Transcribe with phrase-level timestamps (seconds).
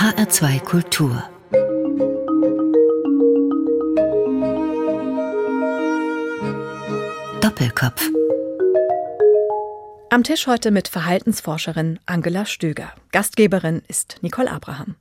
[0.00, 1.22] HR2 Kultur
[7.42, 8.08] Doppelkopf
[10.08, 12.94] Am Tisch heute mit Verhaltensforscherin Angela Stöger.
[13.12, 14.96] Gastgeberin ist Nicole Abraham.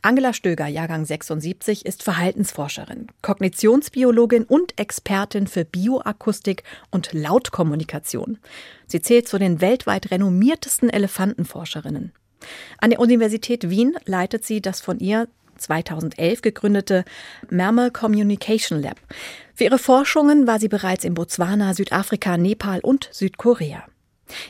[0.00, 8.38] Angela Stöger, Jahrgang 76, ist Verhaltensforscherin, Kognitionsbiologin und Expertin für Bioakustik und Lautkommunikation.
[8.86, 12.14] Sie zählt zu den weltweit renommiertesten Elefantenforscherinnen.
[12.78, 17.04] An der Universität Wien leitet sie das von ihr 2011 gegründete
[17.50, 19.00] Mammal Communication Lab.
[19.54, 23.84] Für ihre Forschungen war sie bereits in Botswana, Südafrika, Nepal und Südkorea.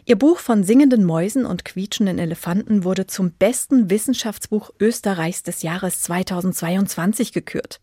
[0.04, 6.02] Ihr Buch von singenden Mäusen und quietschenden Elefanten wurde zum besten Wissenschaftsbuch Österreichs des Jahres
[6.02, 7.80] 2022 gekürt.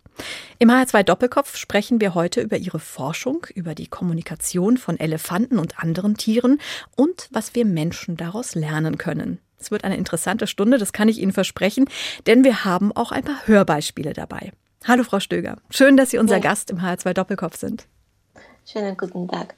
[0.60, 5.80] Im HR2 Doppelkopf sprechen wir heute über ihre Forschung, über die Kommunikation von Elefanten und
[5.80, 6.60] anderen Tieren
[6.96, 9.40] und was wir Menschen daraus lernen können.
[9.62, 11.86] Es wird eine interessante Stunde, das kann ich Ihnen versprechen,
[12.26, 14.52] denn wir haben auch ein paar Hörbeispiele dabei.
[14.86, 16.42] Hallo Frau Stöger, schön, dass Sie unser ja.
[16.42, 17.86] Gast im HR2 Doppelkopf sind.
[18.66, 19.54] Schönen guten Tag.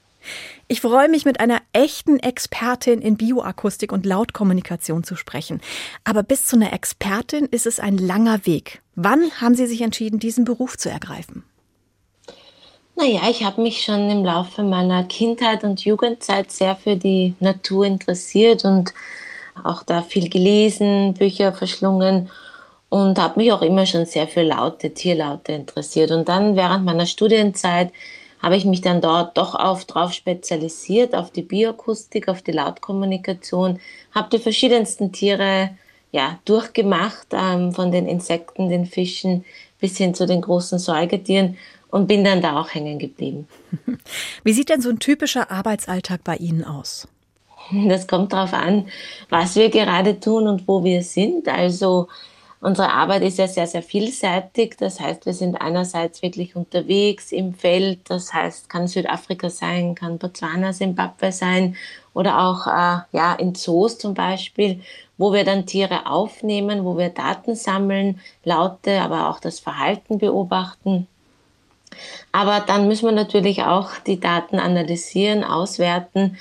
[0.67, 5.61] Ich freue mich, mit einer echten Expertin in Bioakustik und Lautkommunikation zu sprechen.
[6.03, 8.81] Aber bis zu einer Expertin ist es ein langer Weg.
[8.95, 11.43] Wann haben Sie sich entschieden, diesen Beruf zu ergreifen?
[12.95, 17.85] Naja, ich habe mich schon im Laufe meiner Kindheit und Jugendzeit sehr für die Natur
[17.85, 18.93] interessiert und
[19.63, 22.29] auch da viel gelesen, Bücher verschlungen
[22.89, 26.11] und habe mich auch immer schon sehr für Laute, Tierlaute interessiert.
[26.11, 27.91] Und dann während meiner Studienzeit
[28.41, 33.79] habe ich mich dann dort doch auf, drauf spezialisiert, auf die Bioakustik, auf die Lautkommunikation,
[34.11, 35.71] habe die verschiedensten Tiere
[36.11, 39.45] ja, durchgemacht, ähm, von den Insekten, den Fischen
[39.79, 41.57] bis hin zu den großen Säugetieren
[41.89, 43.47] und bin dann da auch hängen geblieben.
[44.43, 47.07] Wie sieht denn so ein typischer Arbeitsalltag bei Ihnen aus?
[47.71, 48.87] Das kommt darauf an,
[49.29, 51.47] was wir gerade tun und wo wir sind.
[51.47, 52.07] Also
[52.63, 54.77] Unsere Arbeit ist ja sehr, sehr vielseitig.
[54.77, 58.09] Das heißt, wir sind einerseits wirklich unterwegs im Feld.
[58.09, 61.75] Das heißt, kann Südafrika sein, kann Botswana, Simbabwe sein
[62.13, 64.79] oder auch äh, ja, in Zoos zum Beispiel,
[65.17, 71.07] wo wir dann Tiere aufnehmen, wo wir Daten sammeln, Laute, aber auch das Verhalten beobachten.
[72.31, 76.37] Aber dann müssen wir natürlich auch die Daten analysieren, auswerten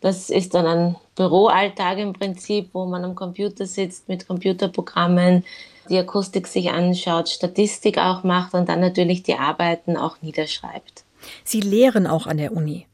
[0.00, 5.44] das ist dann ein Büroalltag im Prinzip, wo man am Computer sitzt mit Computerprogrammen,
[5.88, 11.04] die Akustik sich anschaut, Statistik auch macht und dann natürlich die Arbeiten auch niederschreibt.
[11.44, 12.86] Sie lehren auch an der Uni.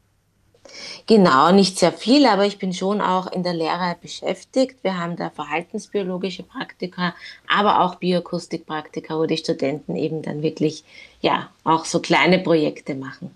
[1.05, 4.83] Genau, nicht sehr viel, aber ich bin schon auch in der Lehre beschäftigt.
[4.83, 7.15] Wir haben da verhaltensbiologische Praktika,
[7.47, 10.83] aber auch Bioakustikpraktika, wo die Studenten eben dann wirklich
[11.21, 13.33] ja auch so kleine Projekte machen.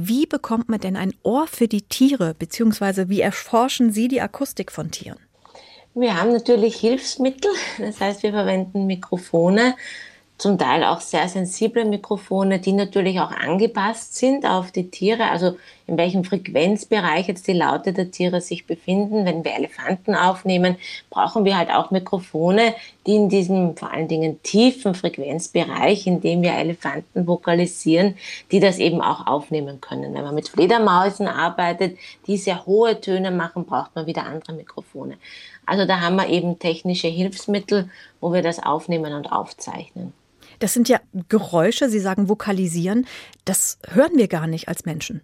[0.00, 4.70] Wie bekommt man denn ein Ohr für die Tiere, beziehungsweise wie erforschen Sie die Akustik
[4.70, 5.18] von Tieren?
[5.92, 9.74] Wir haben natürlich Hilfsmittel, das heißt, wir verwenden Mikrofone,
[10.38, 15.56] zum Teil auch sehr sensible Mikrofone, die natürlich auch angepasst sind auf die Tiere, also
[15.88, 19.26] in welchem Frequenzbereich jetzt die Laute der Tiere sich befinden.
[19.26, 20.76] Wenn wir Elefanten aufnehmen,
[21.10, 22.74] brauchen wir halt auch Mikrofone,
[23.06, 28.16] die in diesem vor allen Dingen tiefen Frequenzbereich, in dem wir Elefanten vokalisieren,
[28.52, 30.14] die das eben auch aufnehmen können.
[30.14, 31.98] Wenn man mit Fledermausen arbeitet,
[32.28, 35.16] die sehr hohe Töne machen, braucht man wieder andere Mikrofone.
[35.66, 37.90] Also da haben wir eben technische Hilfsmittel,
[38.20, 40.12] wo wir das aufnehmen und aufzeichnen.
[40.58, 43.06] Das sind ja Geräusche, Sie sagen vokalisieren,
[43.44, 45.22] das hören wir gar nicht als Menschen.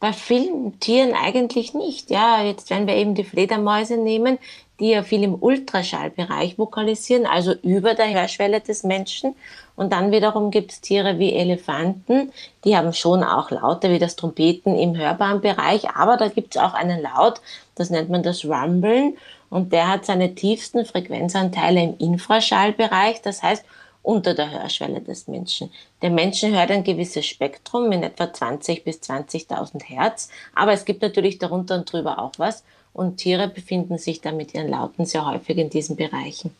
[0.00, 2.10] Bei vielen Tieren eigentlich nicht.
[2.10, 4.38] Ja, jetzt wenn wir eben die Fledermäuse nehmen,
[4.80, 9.34] die ja viel im Ultraschallbereich vokalisieren, also über der Hörschwelle des Menschen.
[9.76, 12.32] Und dann wiederum gibt es Tiere wie Elefanten,
[12.64, 16.62] die haben schon auch Laute wie das Trompeten im hörbaren Bereich, aber da gibt es
[16.62, 17.40] auch einen Laut,
[17.76, 19.16] das nennt man das Rumblen
[19.48, 23.64] und der hat seine tiefsten Frequenzanteile im Infraschallbereich, das heißt
[24.02, 25.70] unter der Hörschwelle des Menschen.
[26.02, 31.02] Der Menschen hört ein gewisses Spektrum in etwa 20 bis 20.000 Hertz, aber es gibt
[31.02, 35.26] natürlich darunter und drüber auch was und Tiere befinden sich da mit ihren Lauten sehr
[35.26, 36.54] häufig in diesen Bereichen.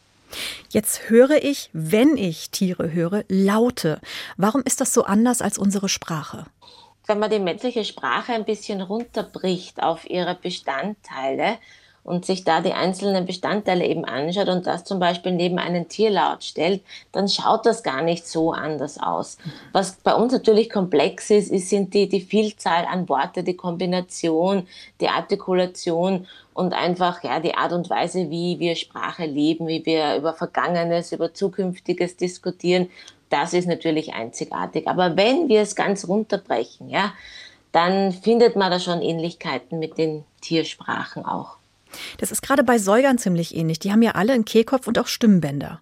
[0.70, 4.00] Jetzt höre ich, wenn ich Tiere höre, Laute.
[4.36, 6.46] Warum ist das so anders als unsere Sprache?
[7.06, 11.58] Wenn man die menschliche Sprache ein bisschen runterbricht auf ihre Bestandteile,
[12.10, 16.42] und sich da die einzelnen Bestandteile eben anschaut und das zum Beispiel neben einen Tierlaut
[16.42, 19.38] stellt, dann schaut das gar nicht so anders aus.
[19.72, 24.66] Was bei uns natürlich komplex ist, ist sind die, die Vielzahl an Worte, die Kombination,
[25.00, 30.16] die Artikulation und einfach ja die Art und Weise, wie wir Sprache leben, wie wir
[30.16, 32.90] über Vergangenes, über Zukünftiges diskutieren.
[33.28, 34.88] Das ist natürlich einzigartig.
[34.88, 37.12] Aber wenn wir es ganz runterbrechen, ja,
[37.70, 41.59] dann findet man da schon Ähnlichkeiten mit den Tiersprachen auch.
[42.18, 43.78] Das ist gerade bei Säugern ziemlich ähnlich.
[43.78, 45.80] Die haben ja alle einen Kehlkopf und auch Stimmbänder.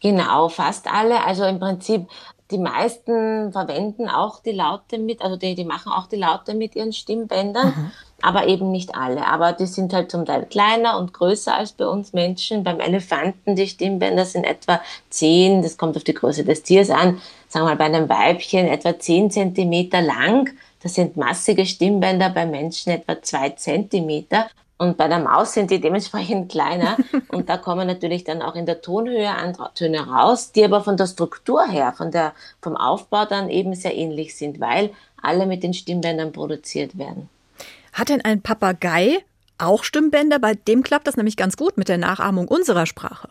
[0.00, 1.24] Genau, fast alle.
[1.24, 2.08] Also im Prinzip,
[2.50, 6.74] die meisten verwenden auch die Laute mit, also die, die machen auch die Laute mit
[6.74, 7.90] ihren Stimmbändern, mhm.
[8.20, 9.26] aber eben nicht alle.
[9.26, 12.64] Aber die sind halt zum Teil kleiner und größer als bei uns Menschen.
[12.64, 17.20] Beim Elefanten, die Stimmbänder sind etwa 10, das kommt auf die Größe des Tiers an,
[17.48, 20.50] sagen wir mal bei einem Weibchen etwa 10 Zentimeter lang.
[20.82, 24.48] Das sind massige Stimmbänder, bei Menschen etwa 2 Zentimeter.
[24.82, 26.96] Und bei der Maus sind die dementsprechend kleiner.
[27.28, 30.96] und da kommen natürlich dann auch in der Tonhöhe andere Töne raus, die aber von
[30.96, 34.90] der Struktur her, von der, vom Aufbau dann eben sehr ähnlich sind, weil
[35.22, 37.28] alle mit den Stimmbändern produziert werden.
[37.92, 39.18] Hat denn ein Papagei
[39.56, 40.40] auch Stimmbänder?
[40.40, 43.28] Bei dem klappt das nämlich ganz gut mit der Nachahmung unserer Sprache.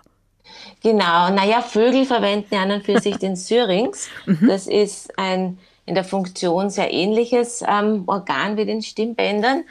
[0.81, 4.07] Genau, naja, Vögel verwenden ja an und für sich den Syrinx.
[4.25, 4.47] Mhm.
[4.47, 9.65] Das ist ein in der Funktion sehr ähnliches ähm, Organ wie den Stimmbändern.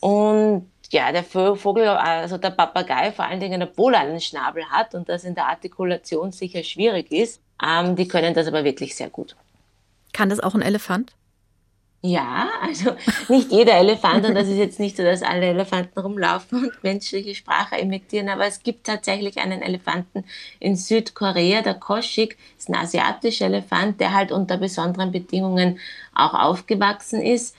[0.00, 4.94] Und ja, der Vogel, also der Papagei vor allen Dingen, obwohl er einen Schnabel hat
[4.94, 9.10] und das in der Artikulation sicher schwierig ist, ähm, die können das aber wirklich sehr
[9.10, 9.34] gut.
[10.12, 11.12] Kann das auch ein Elefant?
[12.00, 12.94] Ja, also
[13.28, 17.34] nicht jeder Elefant, und das ist jetzt nicht so, dass alle Elefanten rumlaufen und menschliche
[17.34, 20.24] Sprache imitieren, aber es gibt tatsächlich einen Elefanten
[20.60, 25.80] in Südkorea, der Koschik, ist ein asiatischer Elefant, der halt unter besonderen Bedingungen
[26.14, 27.56] auch aufgewachsen ist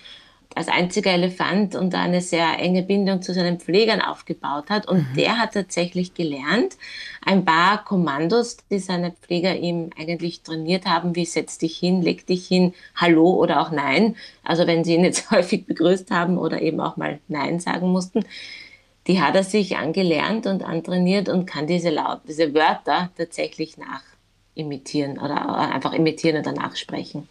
[0.54, 4.88] als einziger Elefant und eine sehr enge Bindung zu seinen Pflegern aufgebaut hat.
[4.88, 5.16] Und mhm.
[5.16, 6.78] der hat tatsächlich gelernt,
[7.26, 12.28] ein paar Kommandos, die seine Pfleger ihm eigentlich trainiert haben, wie setz dich hin, leg
[12.28, 14.16] dich hin, hallo oder auch nein.
[14.44, 18.26] Also wenn sie ihn jetzt häufig begrüßt haben oder eben auch mal nein sagen mussten,
[19.08, 25.20] die hat er sich angelernt und antrainiert und kann diese Laut, diese Wörter tatsächlich nachimitieren
[25.20, 27.28] oder einfach imitieren oder nachsprechen.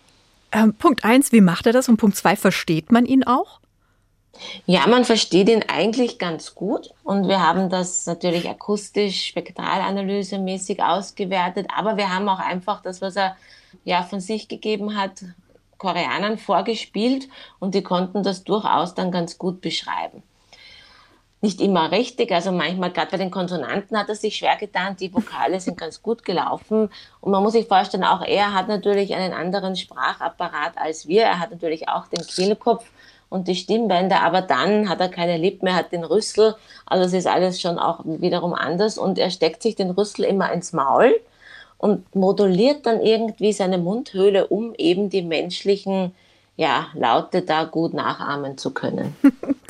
[0.55, 1.89] Ähm, Punkt eins, wie macht er das?
[1.89, 3.61] Und Punkt zwei, versteht man ihn auch?
[4.67, 11.69] Ja, man versteht ihn eigentlich ganz gut und wir haben das natürlich akustisch, spektralanalysemäßig ausgewertet,
[11.75, 13.37] aber wir haben auch einfach das, was er
[13.85, 15.25] ja von sich gegeben hat,
[15.79, 17.29] Koreanern vorgespielt
[17.59, 20.23] und die konnten das durchaus dann ganz gut beschreiben
[21.45, 22.33] nicht immer richtig.
[22.33, 24.97] Also manchmal, gerade bei den Konsonanten hat er sich schwer getan.
[24.99, 26.89] Die Vokale sind ganz gut gelaufen.
[27.21, 31.23] Und man muss sich vorstellen, auch er hat natürlich einen anderen Sprachapparat als wir.
[31.23, 32.87] Er hat natürlich auch den Kehlkopf
[33.29, 36.57] und die Stimmbänder, aber dann hat er keine Lippen, er hat den Rüssel.
[36.87, 38.97] Also es ist alles schon auch wiederum anders.
[38.97, 41.15] Und er steckt sich den Rüssel immer ins Maul
[41.77, 46.15] und moduliert dann irgendwie seine Mundhöhle, um eben die menschlichen
[46.57, 49.15] ja, Laute da gut nachahmen zu können.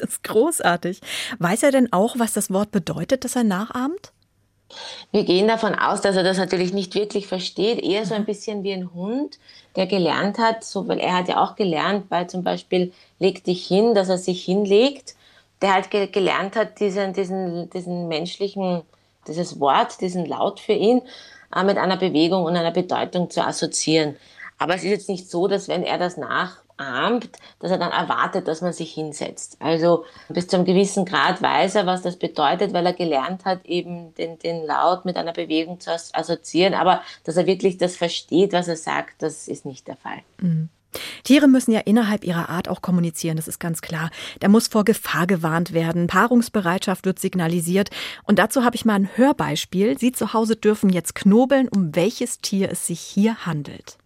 [0.04, 1.00] Das ist großartig.
[1.38, 4.12] Weiß er denn auch, was das Wort bedeutet, das er nachahmt?
[5.12, 8.64] Wir gehen davon aus, dass er das natürlich nicht wirklich versteht, eher so ein bisschen
[8.64, 9.38] wie ein Hund,
[9.76, 13.66] der gelernt hat, so, weil er hat ja auch gelernt, bei zum Beispiel leg dich
[13.66, 15.14] hin, dass er sich hinlegt,
[15.62, 18.82] der halt ge gelernt hat, diesen, diesen, diesen menschlichen,
[19.28, 21.02] dieses Wort, diesen Laut für ihn
[21.54, 24.16] äh, mit einer Bewegung und einer Bedeutung zu assoziieren.
[24.58, 27.30] Aber es ist jetzt nicht so, dass wenn er das nach ahmt,
[27.60, 29.56] dass er dann erwartet, dass man sich hinsetzt.
[29.60, 33.64] Also bis zu einem gewissen Grad weiß er, was das bedeutet, weil er gelernt hat,
[33.64, 36.74] eben den, den Laut mit einer Bewegung zu assoziieren.
[36.74, 40.18] Aber dass er wirklich das versteht, was er sagt, das ist nicht der Fall.
[40.40, 40.68] Mhm.
[41.24, 44.10] Tiere müssen ja innerhalb ihrer Art auch kommunizieren, das ist ganz klar.
[44.40, 47.90] Da muss vor Gefahr gewarnt werden, Paarungsbereitschaft wird signalisiert.
[48.24, 49.98] Und dazu habe ich mal ein Hörbeispiel.
[49.98, 53.98] Sie zu Hause dürfen jetzt knobeln, um welches Tier es sich hier handelt.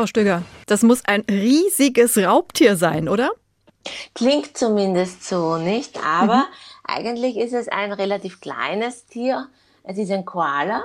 [0.00, 3.32] Frau Stöger, das muss ein riesiges Raubtier sein, oder?
[4.14, 6.02] Klingt zumindest so, nicht?
[6.02, 6.44] Aber mhm.
[6.84, 9.48] eigentlich ist es ein relativ kleines Tier.
[9.82, 10.84] Es ist ein Koala.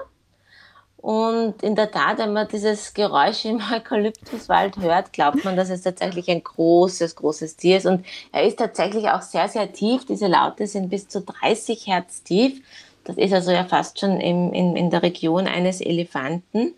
[0.97, 5.83] Und in der Tat, wenn man dieses Geräusch im Eukalyptuswald hört, glaubt man, dass es
[5.83, 7.85] tatsächlich ein großes, großes Tier ist.
[7.85, 10.05] Und er ist tatsächlich auch sehr, sehr tief.
[10.05, 12.61] Diese Laute sind bis zu 30 Hertz tief.
[13.05, 16.73] Das ist also ja fast schon im, in, in der Region eines Elefanten.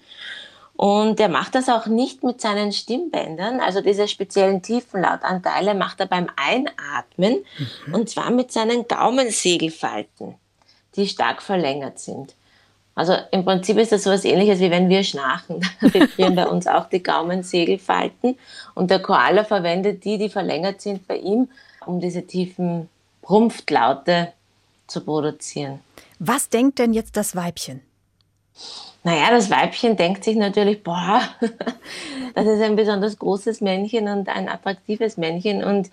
[0.78, 6.06] Und er macht das auch nicht mit seinen Stimmbändern, also diese speziellen Tiefenlautanteile macht er
[6.06, 7.44] beim Einatmen
[7.88, 7.94] mhm.
[7.96, 10.36] und zwar mit seinen Gaumensegelfalten,
[10.96, 12.36] die stark verlängert sind.
[12.94, 15.62] Also im Prinzip ist das so etwas ähnliches, wie wenn wir schnarchen.
[15.82, 18.38] Da vibrieren bei uns auch die Gaumensegelfalten
[18.76, 21.50] und der Koala verwendet die, die verlängert sind bei ihm,
[21.88, 22.88] um diese tiefen
[23.28, 24.32] Rumpftlaute
[24.86, 25.80] zu produzieren.
[26.20, 27.82] Was denkt denn jetzt das Weibchen?
[29.08, 31.22] Naja, das Weibchen denkt sich natürlich, boah,
[32.36, 35.90] das ist ein besonders großes Männchen und ein attraktives Männchen und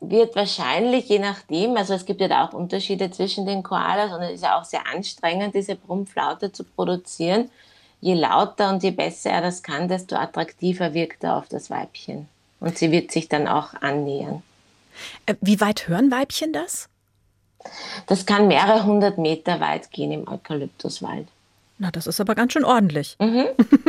[0.00, 4.22] wird wahrscheinlich, je nachdem, also es gibt ja da auch Unterschiede zwischen den Koalas und
[4.22, 7.50] es ist ja auch sehr anstrengend, diese Brummflaute zu produzieren.
[8.00, 12.28] Je lauter und je besser er das kann, desto attraktiver wirkt er auf das Weibchen.
[12.60, 14.44] Und sie wird sich dann auch annähern.
[15.26, 16.88] Äh, wie weit hören Weibchen das?
[18.06, 21.26] Das kann mehrere hundert Meter weit gehen im Eukalyptuswald.
[21.76, 23.16] Na, das ist aber ganz schön ordentlich.
[23.20, 23.46] Mhm.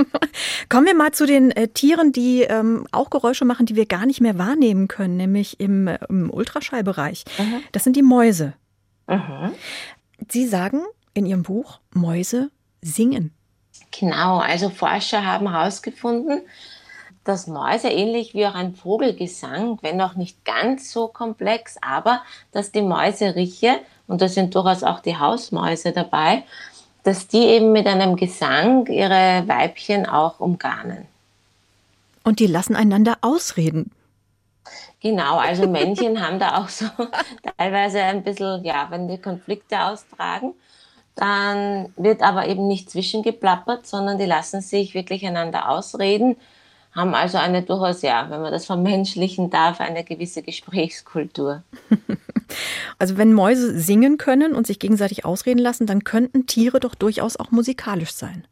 [0.69, 4.07] Kommen wir mal zu den äh, Tieren, die ähm, auch Geräusche machen, die wir gar
[4.07, 7.25] nicht mehr wahrnehmen können, nämlich im, äh, im Ultraschallbereich.
[7.37, 7.61] Mhm.
[7.71, 8.53] Das sind die Mäuse.
[9.07, 9.51] Mhm.
[10.29, 10.81] Sie sagen
[11.13, 12.49] in Ihrem Buch, Mäuse
[12.81, 13.31] singen.
[13.97, 16.41] Genau, also Forscher haben herausgefunden,
[17.23, 22.71] dass Mäuse ähnlich wie auch ein Vogelgesang, wenn auch nicht ganz so komplex, aber dass
[22.71, 26.43] die Mäuseriche, und da sind durchaus auch die Hausmäuse dabei,
[27.05, 31.05] dass die eben mit einem Gesang ihre Weibchen auch umgarnen.
[32.23, 33.91] Und die lassen einander ausreden.
[35.01, 36.87] Genau, also Männchen haben da auch so
[37.57, 40.55] teilweise ein bisschen, ja, wenn die Konflikte austragen,
[41.13, 46.37] dann wird aber eben nicht zwischengeplappert, sondern die lassen sich wirklich einander ausreden,
[46.95, 51.63] haben also eine durchaus, ja, wenn man das vermenschlichen darf, eine gewisse Gesprächskultur.
[52.99, 57.37] Also wenn Mäuse singen können und sich gegenseitig ausreden lassen, dann könnten Tiere doch durchaus
[57.37, 58.45] auch musikalisch sein.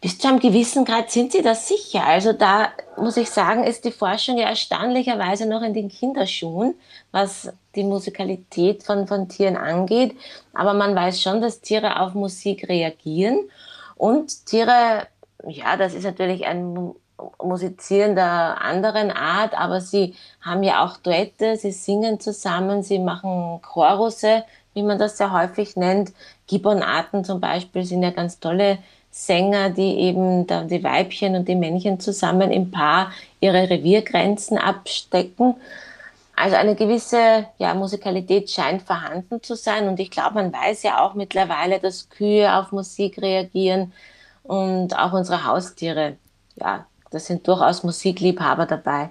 [0.00, 2.04] Bis zu einem gewissen Grad sind sie das sicher.
[2.04, 6.74] Also da muss ich sagen, ist die Forschung ja erstaunlicherweise noch in den Kinderschuhen,
[7.10, 10.14] was die Musikalität von, von Tieren angeht.
[10.52, 13.48] Aber man weiß schon, dass Tiere auf Musik reagieren.
[13.96, 15.06] Und Tiere,
[15.46, 16.94] ja, das ist natürlich ein
[17.42, 23.60] Musizieren der anderen Art, aber sie haben ja auch Duette, sie singen zusammen, sie machen
[23.62, 26.12] Chorusse, wie man das sehr häufig nennt.
[26.46, 28.78] Gibbonarten zum Beispiel sind ja ganz tolle
[29.10, 35.54] Sänger, die eben die Weibchen und die Männchen zusammen im Paar ihre Reviergrenzen abstecken.
[36.36, 41.00] Also eine gewisse ja, Musikalität scheint vorhanden zu sein und ich glaube, man weiß ja
[41.00, 43.92] auch mittlerweile, dass Kühe auf Musik reagieren
[44.42, 46.16] und auch unsere Haustiere.
[46.56, 49.10] Ja, das sind durchaus Musikliebhaber dabei.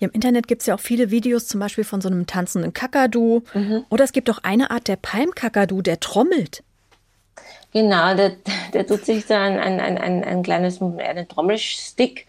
[0.00, 2.72] Ja, Im Internet gibt es ja auch viele Videos, zum Beispiel von so einem tanzenden
[2.72, 3.42] Kakadu.
[3.54, 3.84] Mhm.
[3.90, 6.62] Oder es gibt auch eine Art der Palmkakadu, der trommelt.
[7.72, 8.32] Genau, der,
[8.72, 12.26] der tut sich da ein, ein, ein, ein kleines einen Trommelstick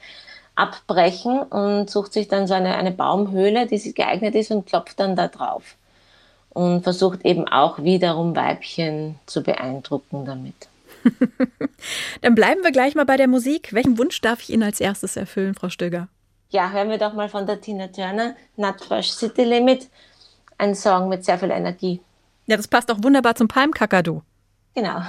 [0.56, 5.00] abbrechen und sucht sich dann so eine, eine Baumhöhle, die sich geeignet ist und klopft
[5.00, 5.75] dann da drauf.
[6.50, 10.68] Und versucht eben auch wiederum Weibchen zu beeindrucken damit.
[12.22, 13.74] dann bleiben wir gleich mal bei der Musik.
[13.74, 16.10] Welchen Wunsch darf ich Ihnen als erstes erfüllen, Frau Stöger?
[16.50, 19.89] Ja, hören wir doch mal von der Tina Turner, Nutfresh City Limit.
[20.58, 22.01] Ein Song mit sehr viel Energie.
[22.48, 24.22] Ja, das passt auch wunderbar zum Palmkakadu.
[24.74, 25.01] Genau.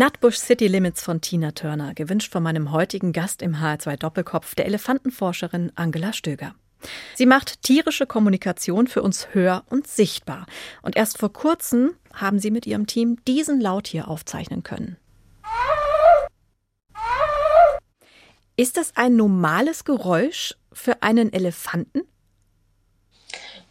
[0.00, 4.64] Nutbush City Limits von Tina Turner, gewünscht von meinem heutigen Gast im HR2 Doppelkopf, der
[4.64, 6.54] Elefantenforscherin Angela Stöger.
[7.14, 10.46] Sie macht tierische Kommunikation für uns hör- und sichtbar.
[10.80, 14.96] Und erst vor kurzem haben sie mit ihrem Team diesen Laut hier aufzeichnen können.
[18.56, 22.04] Ist das ein normales Geräusch für einen Elefanten?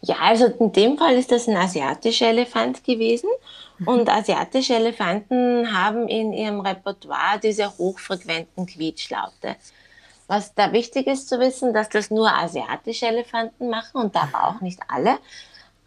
[0.02, 3.28] Ja, also in dem Fall ist das ein asiatischer Elefant gewesen.
[3.86, 9.56] Und asiatische Elefanten haben in ihrem Repertoire diese hochfrequenten Quietschlaute.
[10.26, 14.60] Was da wichtig ist zu wissen, dass das nur asiatische Elefanten machen und aber auch
[14.60, 15.18] nicht alle.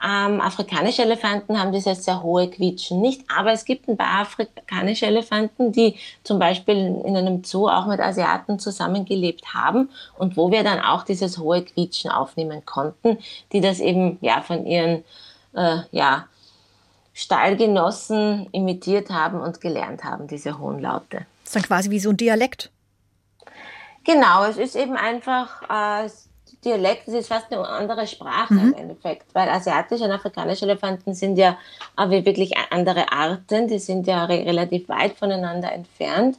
[0.06, 5.06] Ähm, afrikanische Elefanten haben dieses sehr hohe Quietschen nicht, aber es gibt ein paar afrikanische
[5.06, 10.64] Elefanten, die zum Beispiel in einem Zoo auch mit Asiaten zusammengelebt haben und wo wir
[10.64, 13.18] dann auch dieses hohe Quietschen aufnehmen konnten,
[13.54, 15.06] die das eben ja von ihren
[15.56, 16.28] äh, ja,
[17.14, 21.26] Stallgenossen imitiert haben und gelernt haben, diese hohen Laute.
[21.44, 22.72] Das ist dann quasi wie so ein Dialekt.
[24.04, 26.10] Genau, es ist eben einfach äh,
[26.64, 28.74] Dialekt, es ist fast eine andere Sprache mhm.
[28.74, 31.58] im Endeffekt, weil asiatische und afrikanische Elefanten sind ja
[31.96, 36.38] aber wirklich andere Arten, die sind ja re relativ weit voneinander entfernt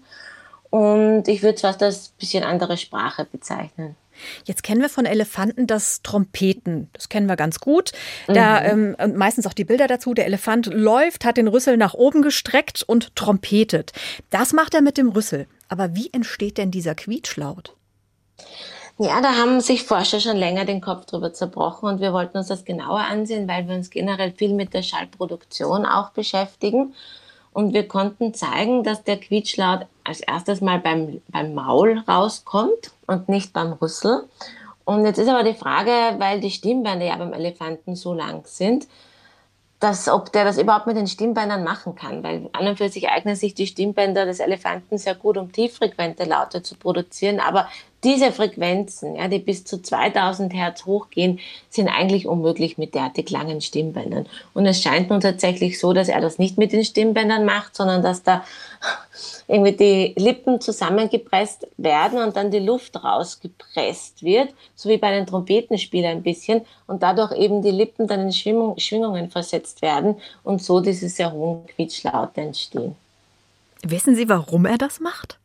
[0.70, 3.96] und ich würde es fast als bisschen andere Sprache bezeichnen.
[4.44, 6.88] Jetzt kennen wir von Elefanten das Trompeten.
[6.92, 7.92] Das kennen wir ganz gut.
[8.26, 8.96] Da mhm.
[8.98, 10.14] ähm, meistens auch die Bilder dazu.
[10.14, 13.92] Der Elefant läuft, hat den Rüssel nach oben gestreckt und trompetet.
[14.30, 15.46] Das macht er mit dem Rüssel.
[15.68, 17.74] Aber wie entsteht denn dieser Quietschlaut?
[18.98, 22.46] Ja, da haben sich Forscher schon länger den Kopf drüber zerbrochen und wir wollten uns
[22.46, 26.94] das genauer ansehen, weil wir uns generell viel mit der Schallproduktion auch beschäftigen.
[27.52, 33.28] Und wir konnten zeigen, dass der Quietschlaut als erstes mal beim, beim Maul rauskommt und
[33.28, 34.28] nicht beim Rüssel.
[34.84, 38.86] Und jetzt ist aber die Frage, weil die Stimmbänder ja beim Elefanten so lang sind,
[39.80, 43.08] dass, ob der das überhaupt mit den Stimmbändern machen kann, weil an und für sich
[43.08, 47.68] eignen sich die Stimmbänder des Elefanten sehr gut, um tieffrequente Laute zu produzieren, aber
[48.04, 51.40] diese Frequenzen, ja, die bis zu 2000 Hertz hochgehen,
[51.70, 54.26] sind eigentlich unmöglich mit derartig langen Stimmbändern.
[54.52, 58.02] Und es scheint nun tatsächlich so, dass er das nicht mit den Stimmbändern macht, sondern
[58.02, 58.44] dass da
[59.48, 65.26] irgendwie die Lippen zusammengepresst werden und dann die Luft rausgepresst wird, so wie bei einem
[65.26, 70.80] Trompetenspieler ein bisschen, und dadurch eben die Lippen dann in Schwingungen versetzt werden und so
[70.80, 72.96] diese sehr hohen Quietschlaute entstehen.
[73.82, 75.38] Wissen Sie, warum er das macht?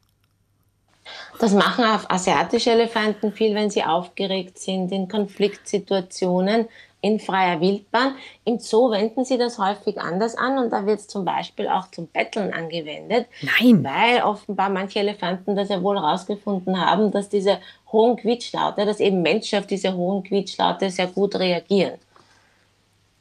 [1.40, 6.68] Das machen auch asiatische Elefanten viel, wenn sie aufgeregt sind, in Konfliktsituationen,
[7.00, 8.16] in freier Wildbahn.
[8.44, 11.90] Im Zoo wenden sie das häufig anders an und da wird es zum Beispiel auch
[11.92, 13.28] zum Betteln angewendet.
[13.42, 13.82] Nein.
[13.86, 19.22] Weil offenbar manche Elefanten das ja wohl herausgefunden haben, dass diese hohen Quietschlaute, dass eben
[19.22, 22.00] Menschen auf diese hohen Quietschlaute sehr gut reagieren.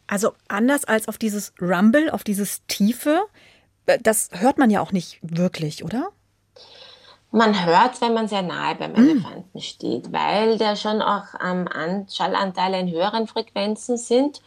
[0.09, 3.23] Also anders als auf dieses Rumble, auf dieses Tiefe,
[3.87, 6.11] äh, das hört man ja auch nicht wirklich, oder?
[7.31, 9.11] Man hört, wenn man sehr nahe beim mhm.
[9.11, 11.69] Elefanten steht, weil der schon auch ähm,
[12.11, 14.41] Schallanteile in höheren Frequenzen sind.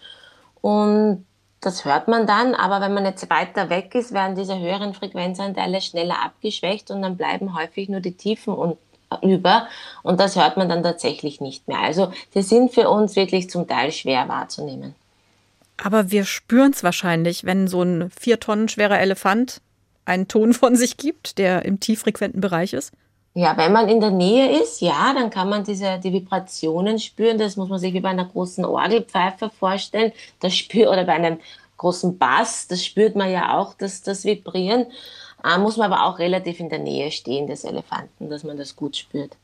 [0.61, 1.25] Und
[1.61, 5.79] das hört man dann, aber wenn man jetzt weiter weg ist, werden diese höheren Frequenzanteile
[5.79, 8.77] schneller abgeschwächt und dann bleiben häufig nur die Tiefen und
[9.21, 9.67] über
[10.03, 11.79] und das hört man dann tatsächlich nicht mehr.
[11.79, 14.95] Also die sind für uns wirklich zum Teil schwer wahrzunehmen.
[15.83, 19.61] Aber wir spüren es wahrscheinlich, wenn so ein vier Tonnen schwerer Elefant
[20.05, 22.91] einen Ton von sich gibt, der im tieffrequenten Bereich ist?
[23.33, 27.37] Ja, wenn man in der Nähe ist, ja, dann kann man diese, die Vibrationen spüren.
[27.37, 30.11] Das muss man sich wie bei einer großen Orgelpfeife vorstellen.
[30.41, 31.39] Das spürt, oder bei einem
[31.77, 34.87] großen Bass, das spürt man ja auch, das, das Vibrieren.
[35.43, 38.75] Äh, muss man aber auch relativ in der Nähe stehen des Elefanten, dass man das
[38.75, 39.37] gut spürt.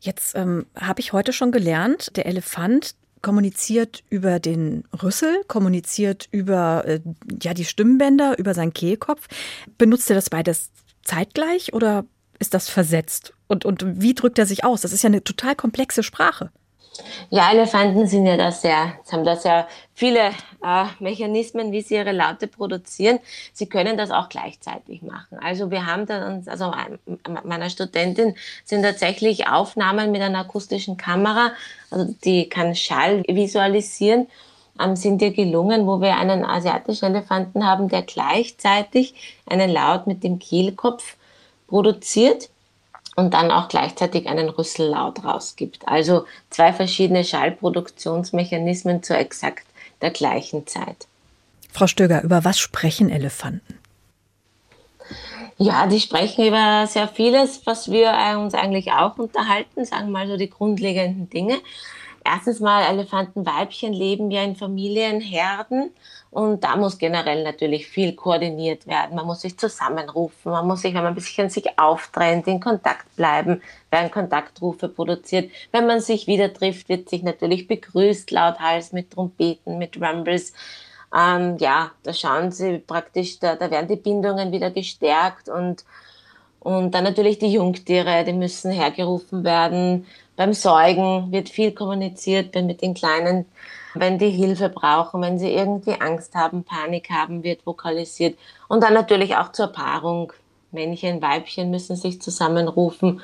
[0.00, 6.84] Jetzt ähm, habe ich heute schon gelernt, der Elefant, kommuniziert über den Rüssel, kommuniziert über
[6.86, 7.00] äh,
[7.42, 9.28] ja, die Stimmbänder, über seinen Kehlkopf.
[9.78, 10.70] Benutzt er das beides
[11.04, 12.04] zeitgleich oder
[12.38, 13.34] ist das versetzt?
[13.46, 14.80] Und, und wie drückt er sich aus?
[14.80, 16.50] Das ist ja eine total komplexe Sprache.
[17.30, 20.30] Ja, Elefanten sind ja da sehr, haben da sehr viele
[20.62, 23.18] äh, Mechanismen, wie sie ihre Laute produzieren.
[23.54, 25.38] Sie können das auch gleichzeitig machen.
[25.40, 26.72] Also wir haben da, also
[27.44, 31.52] meiner Studentin sind tatsächlich Aufnahmen mit einer akustischen Kamera,
[31.90, 34.28] also die kann Schall visualisieren,
[34.78, 39.14] ähm, sind dir gelungen, wo wir einen asiatischen Elefanten haben, der gleichzeitig
[39.46, 41.16] einen Laut mit dem Kehlkopf
[41.66, 42.50] produziert
[43.16, 45.86] und dann auch gleichzeitig einen Rüssellaut rausgibt.
[45.86, 49.66] Also zwei verschiedene Schallproduktionsmechanismen zur exakt
[50.00, 51.06] der gleichen Zeit.
[51.70, 53.78] Frau Stöger, über was sprechen Elefanten?
[55.58, 60.28] Ja, die sprechen über sehr vieles, was wir uns eigentlich auch unterhalten, sagen wir mal
[60.28, 61.58] so die grundlegenden Dinge.
[62.24, 65.90] erstens mal Elefantenweibchen leben ja in Familienherden
[66.32, 69.16] und da muss generell natürlich viel koordiniert werden.
[69.16, 73.14] Man muss sich zusammenrufen, man muss sich, wenn man ein bisschen sich auftrennt, in Kontakt
[73.16, 75.50] bleiben, werden Kontaktrufe produziert.
[75.72, 80.54] Wenn man sich wieder trifft, wird sich natürlich begrüßt, lauthals mit Trompeten, mit Rumbles.
[81.14, 85.84] Ähm, ja, da schauen sie praktisch, da, da werden die Bindungen wieder gestärkt und
[86.60, 90.06] und dann natürlich die Jungtiere, die müssen hergerufen werden.
[90.36, 93.46] Beim Säugen wird viel kommuniziert, wenn mit den Kleinen,
[93.94, 98.38] wenn die Hilfe brauchen, wenn sie irgendwie Angst haben, Panik haben, wird vokalisiert.
[98.68, 100.32] Und dann natürlich auch zur Paarung.
[100.70, 103.20] Männchen, Weibchen müssen sich zusammenrufen.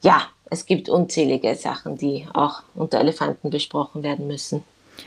[0.00, 4.64] Ja, es gibt unzählige Sachen, die auch unter Elefanten besprochen werden müssen.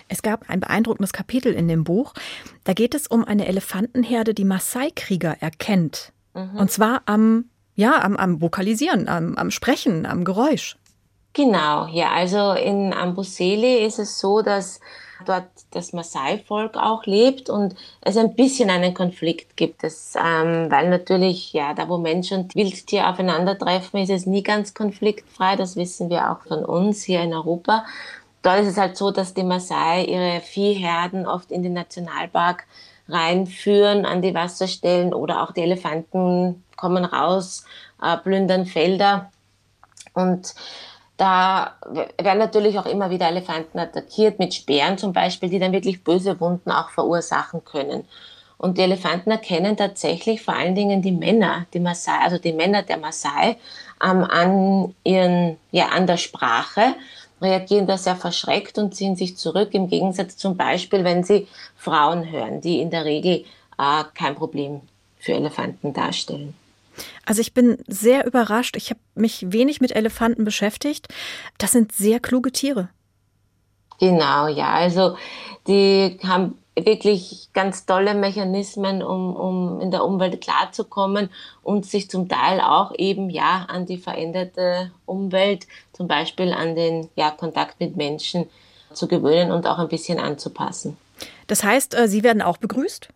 [0.07, 2.13] Es gab ein beeindruckendes Kapitel in dem Buch.
[2.63, 6.13] Da geht es um eine Elefantenherde, die Maasai-Krieger erkennt.
[6.33, 6.57] Mhm.
[6.57, 10.77] Und zwar am ja, am, am Vokalisieren, am, am Sprechen, am Geräusch.
[11.35, 14.79] Genau, ja, also in Amboseli ist es so, dass
[15.25, 19.83] dort das Maasai-Volk auch lebt und es ein bisschen einen Konflikt gibt.
[19.83, 24.73] Das, ähm, weil natürlich, ja, da wo Mensch und Wildtier aufeinandertreffen, ist es nie ganz
[24.73, 25.57] konfliktfrei.
[25.57, 27.83] Das wissen wir auch von uns hier in Europa.
[28.41, 32.65] Dort ist es halt so, dass die Maasai ihre Viehherden oft in den Nationalpark
[33.09, 37.65] reinführen an die Wasserstellen oder auch die Elefanten kommen raus,
[38.01, 39.31] äh, plündern Felder
[40.13, 40.55] und
[41.17, 41.75] da
[42.17, 46.39] werden natürlich auch immer wieder Elefanten attackiert mit Speeren zum Beispiel, die dann wirklich böse
[46.39, 48.05] Wunden auch verursachen können.
[48.57, 52.83] Und die Elefanten erkennen tatsächlich vor allen Dingen die Männer, die Maasai, also die Männer
[52.83, 53.57] der Maasai,
[54.03, 56.95] ähm, an ihren, ja, an der Sprache
[57.41, 62.31] reagieren da sehr verschreckt und ziehen sich zurück, im Gegensatz zum Beispiel, wenn sie Frauen
[62.31, 63.45] hören, die in der Regel
[63.77, 64.81] äh, kein Problem
[65.19, 66.55] für Elefanten darstellen.
[67.25, 68.75] Also ich bin sehr überrascht.
[68.75, 71.07] Ich habe mich wenig mit Elefanten beschäftigt.
[71.57, 72.89] Das sind sehr kluge Tiere.
[73.99, 74.73] Genau, ja.
[74.73, 75.17] Also
[75.67, 81.29] die haben wirklich ganz tolle Mechanismen, um, um in der Umwelt klarzukommen
[81.63, 87.09] und sich zum Teil auch eben ja an die veränderte Umwelt, zum Beispiel an den
[87.15, 88.49] ja, Kontakt mit Menschen
[88.93, 90.97] zu gewöhnen und auch ein bisschen anzupassen.
[91.47, 93.09] Das heißt, äh, Sie werden auch begrüßt?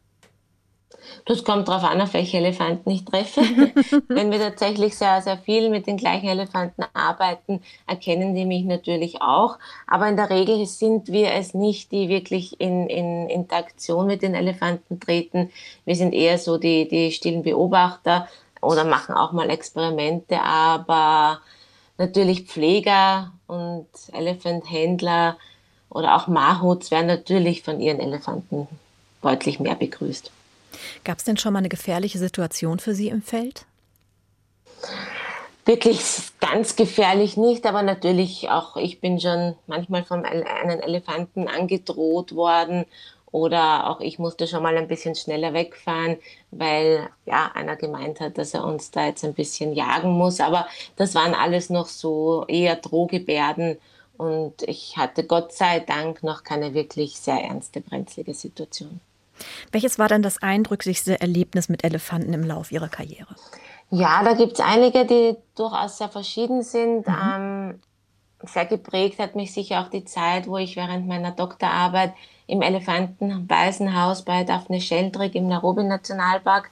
[1.26, 3.42] Das kommt darauf an, auf welche Elefanten ich treffe.
[4.08, 9.22] Wenn wir tatsächlich sehr, sehr viel mit den gleichen Elefanten arbeiten, erkennen die mich natürlich
[9.22, 9.58] auch.
[9.88, 14.34] Aber in der Regel sind wir es nicht, die wirklich in, in Interaktion mit den
[14.34, 15.52] Elefanten treten.
[15.86, 18.28] Wir sind eher so die, die stillen Beobachter
[18.62, 21.40] oder machen auch mal Experimente, aber
[21.98, 25.38] natürlich Pfleger und Elefanthändler
[25.90, 28.68] oder auch Mahuts werden natürlich von ihren Elefanten
[29.22, 30.32] deutlich mehr begrüßt.
[31.04, 33.66] Gab es denn schon mal eine gefährliche Situation für Sie im Feld?
[35.66, 36.00] Wirklich
[36.40, 42.86] ganz gefährlich nicht, aber natürlich auch, ich bin schon manchmal von einem Elefanten angedroht worden
[43.32, 46.18] oder auch ich musste schon mal ein bisschen schneller wegfahren,
[46.52, 50.40] weil ja einer gemeint hat, dass er uns da jetzt ein bisschen jagen muss.
[50.40, 53.78] Aber das waren alles noch so eher Drohgebärden
[54.18, 59.00] und ich hatte Gott sei Dank noch keine wirklich sehr ernste brenzlige Situation.
[59.72, 63.36] Welches war dann das eindrücklichste Erlebnis mit Elefanten im Lauf Ihrer Karriere?
[63.92, 67.08] Ja, da gibt es einige, die durchaus sehr verschieden sind.
[67.08, 67.16] Mhm.
[67.36, 67.80] Ähm,
[68.44, 72.14] sehr geprägt hat mich sicher auch die Zeit, wo ich während meiner Doktorarbeit
[72.48, 76.72] im Elefantenwaisenhaus bei Daphne Sheldrick im Nairobi Nationalpark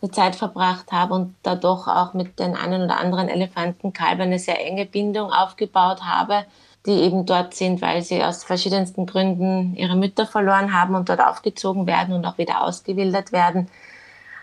[0.00, 4.38] eine Zeit verbracht habe und da doch auch mit den einen oder anderen Elefantenkalbern eine
[4.38, 6.44] sehr enge Bindung aufgebaut habe
[6.86, 11.20] die eben dort sind, weil sie aus verschiedensten Gründen ihre Mütter verloren haben und dort
[11.20, 13.68] aufgezogen werden und auch wieder ausgewildert werden.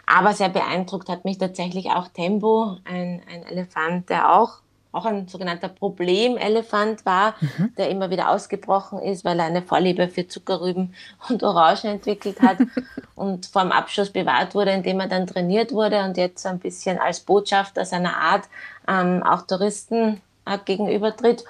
[0.06, 4.54] Aber sehr beeindruckt hat mich tatsächlich auch Tembo, ein, ein Elefant, der auch,
[4.92, 7.76] auch ein sogenannter Problemelefant war, mhm.
[7.78, 10.96] der immer wieder ausgebrochen ist, weil er eine Vorliebe für Zuckerrüben
[11.30, 12.58] und Orangen entwickelt hat
[13.16, 16.98] und vor dem Abschuss bewahrt wurde, indem er dann trainiert wurde und jetzt ein bisschen
[16.98, 18.46] als Botschafter seiner Art
[18.88, 21.44] ähm, auch Touristen äh, gegenübertritt.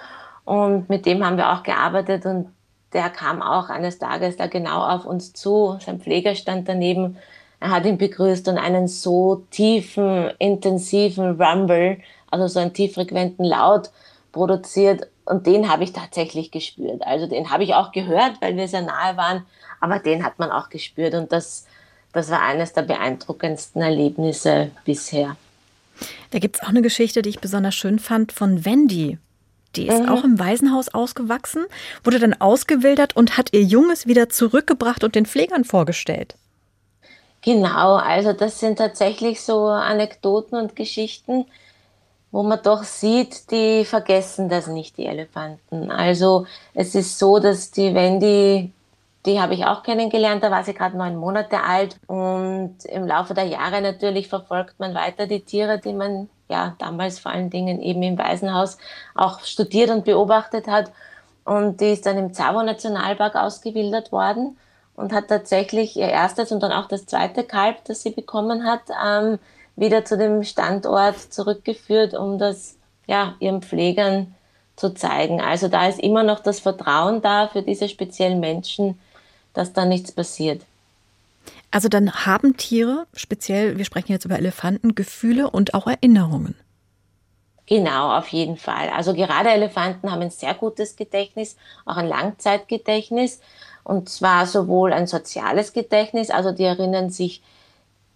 [0.50, 2.48] Und mit dem haben wir auch gearbeitet und
[2.92, 5.78] der kam auch eines Tages da genau auf uns zu.
[5.80, 7.18] Sein Pfleger stand daneben.
[7.60, 12.00] Er hat ihn begrüßt und einen so tiefen, intensiven Rumble,
[12.32, 13.92] also so einen tieffrequenten Laut
[14.32, 15.08] produziert.
[15.24, 17.04] Und den habe ich tatsächlich gespürt.
[17.06, 19.46] Also den habe ich auch gehört, weil wir sehr nahe waren.
[19.80, 21.14] Aber den hat man auch gespürt.
[21.14, 21.68] Und das,
[22.12, 25.36] das war eines der beeindruckendsten Erlebnisse bisher.
[26.32, 29.20] Da gibt es auch eine Geschichte, die ich besonders schön fand, von Wendy.
[29.76, 30.10] Die ist mhm.
[30.10, 31.66] auch im Waisenhaus ausgewachsen,
[32.04, 36.36] wurde dann ausgewildert und hat ihr Junges wieder zurückgebracht und den Pflegern vorgestellt.
[37.42, 41.46] Genau, also das sind tatsächlich so Anekdoten und Geschichten,
[42.32, 45.90] wo man doch sieht, die vergessen das nicht, die Elefanten.
[45.90, 48.72] Also es ist so, dass die Wendy,
[49.26, 53.34] die habe ich auch kennengelernt, da war sie gerade neun Monate alt und im Laufe
[53.34, 57.82] der Jahre natürlich verfolgt man weiter die Tiere, die man ja damals vor allen Dingen
[57.82, 58.78] eben im Waisenhaus
[59.16, 60.92] auch studiert und beobachtet hat.
[61.46, 64.58] Und die ist dann im Tsavo Nationalpark ausgewildert worden
[64.96, 68.82] und hat tatsächlich ihr erstes und dann auch das zweite Kalb, das sie bekommen hat,
[69.04, 69.40] ähm,
[69.76, 74.36] wieder zu dem Standort zurückgeführt, um das ja, ihren Pflegern
[74.76, 75.42] zu zeigen.
[75.42, 79.00] Also da ist immer noch das Vertrauen da für diese speziellen Menschen,
[79.54, 80.62] dass da nichts passiert.
[81.72, 86.56] Also dann haben Tiere, speziell, wir sprechen jetzt über Elefanten, Gefühle und auch Erinnerungen.
[87.68, 88.90] Genau, auf jeden Fall.
[88.90, 91.56] Also gerade Elefanten haben ein sehr gutes Gedächtnis,
[91.86, 93.40] auch ein Langzeitgedächtnis.
[93.84, 97.42] Und zwar sowohl ein soziales Gedächtnis, also die erinnern sich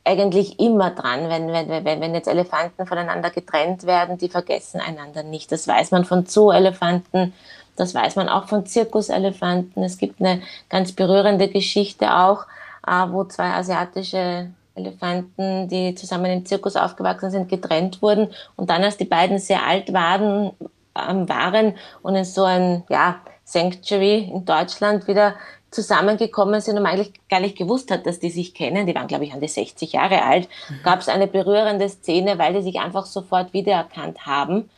[0.04, 5.52] eigentlich immer dran, wenn, wenn, wenn, jetzt Elefanten voneinander getrennt werden, die vergessen einander nicht.
[5.52, 7.34] Das weiß man von Zoo-Elefanten,
[7.76, 9.84] das weiß man auch von Zirkuselefanten.
[9.84, 12.46] Es gibt eine ganz berührende Geschichte auch,
[12.86, 18.98] wo zwei asiatische Elefanten, die zusammen im Zirkus aufgewachsen sind, getrennt wurden und dann, als
[18.98, 20.52] die beiden sehr alt waren,
[20.96, 25.36] ähm, waren und in so ein ja, Sanctuary in Deutschland wieder
[25.70, 29.08] zusammengekommen sind und man eigentlich gar nicht gewusst hat, dass die sich kennen, die waren,
[29.08, 30.84] glaube ich, an die 60 Jahre alt, mhm.
[30.84, 34.70] gab es eine berührende Szene, weil die sich einfach sofort wiedererkannt haben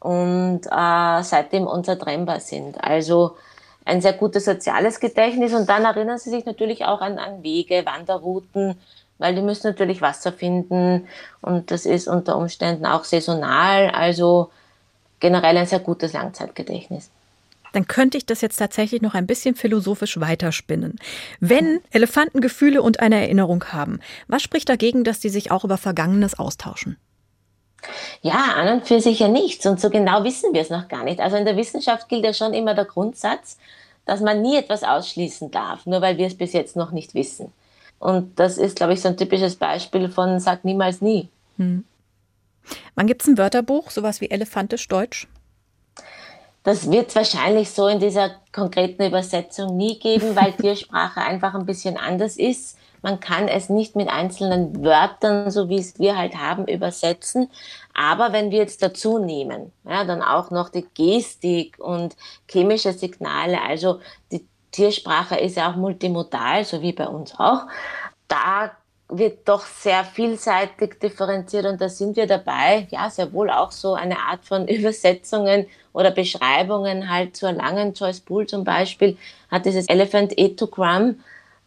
[0.00, 2.82] und äh, seitdem unzertrennbar sind.
[2.82, 3.36] Also
[3.88, 7.84] ein sehr gutes soziales Gedächtnis und dann erinnern sie sich natürlich auch an, an Wege,
[7.86, 8.76] Wanderrouten,
[9.18, 11.08] weil die müssen natürlich Wasser finden
[11.40, 14.50] und das ist unter Umständen auch saisonal, also
[15.20, 17.10] generell ein sehr gutes Langzeitgedächtnis
[17.72, 20.96] dann könnte ich das jetzt tatsächlich noch ein bisschen philosophisch weiterspinnen.
[21.40, 25.76] Wenn Elefanten Gefühle und eine Erinnerung haben, was spricht dagegen, dass die sich auch über
[25.76, 26.96] Vergangenes austauschen?
[28.22, 29.66] Ja, an und für sich ja nichts.
[29.66, 31.20] Und so genau wissen wir es noch gar nicht.
[31.20, 33.58] Also in der Wissenschaft gilt ja schon immer der Grundsatz,
[34.04, 37.52] dass man nie etwas ausschließen darf, nur weil wir es bis jetzt noch nicht wissen.
[37.98, 41.28] Und das ist, glaube ich, so ein typisches Beispiel von sag niemals nie.
[41.56, 41.84] Hm.
[42.94, 45.28] Wann gibt es ein Wörterbuch, sowas wie elefantisch Deutsch?
[46.64, 51.66] Das wird es wahrscheinlich so in dieser konkreten Übersetzung nie geben, weil Tiersprache einfach ein
[51.66, 52.76] bisschen anders ist.
[53.02, 57.50] Man kann es nicht mit einzelnen Wörtern, so wie es wir halt haben, übersetzen.
[57.94, 62.16] Aber wenn wir jetzt dazu nehmen, ja, dann auch noch die Gestik und
[62.48, 67.62] chemische Signale, also die Tiersprache ist ja auch multimodal, so wie bei uns auch.
[68.28, 68.70] Da
[69.08, 73.94] wird doch sehr vielseitig differenziert und da sind wir dabei, ja, sehr wohl auch so
[73.94, 77.94] eine Art von Übersetzungen oder Beschreibungen halt zu erlangen.
[77.94, 79.16] Joyce Poole zum Beispiel
[79.50, 81.20] hat dieses Elephant Etogram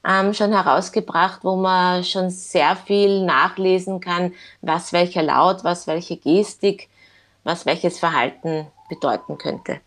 [0.08, 6.18] ähm, schon herausgebracht, wo man schon sehr viel nachlesen kann, was welcher Laut, was welche
[6.18, 6.90] Gestik,
[7.44, 9.80] was welches Verhalten bedeuten könnte.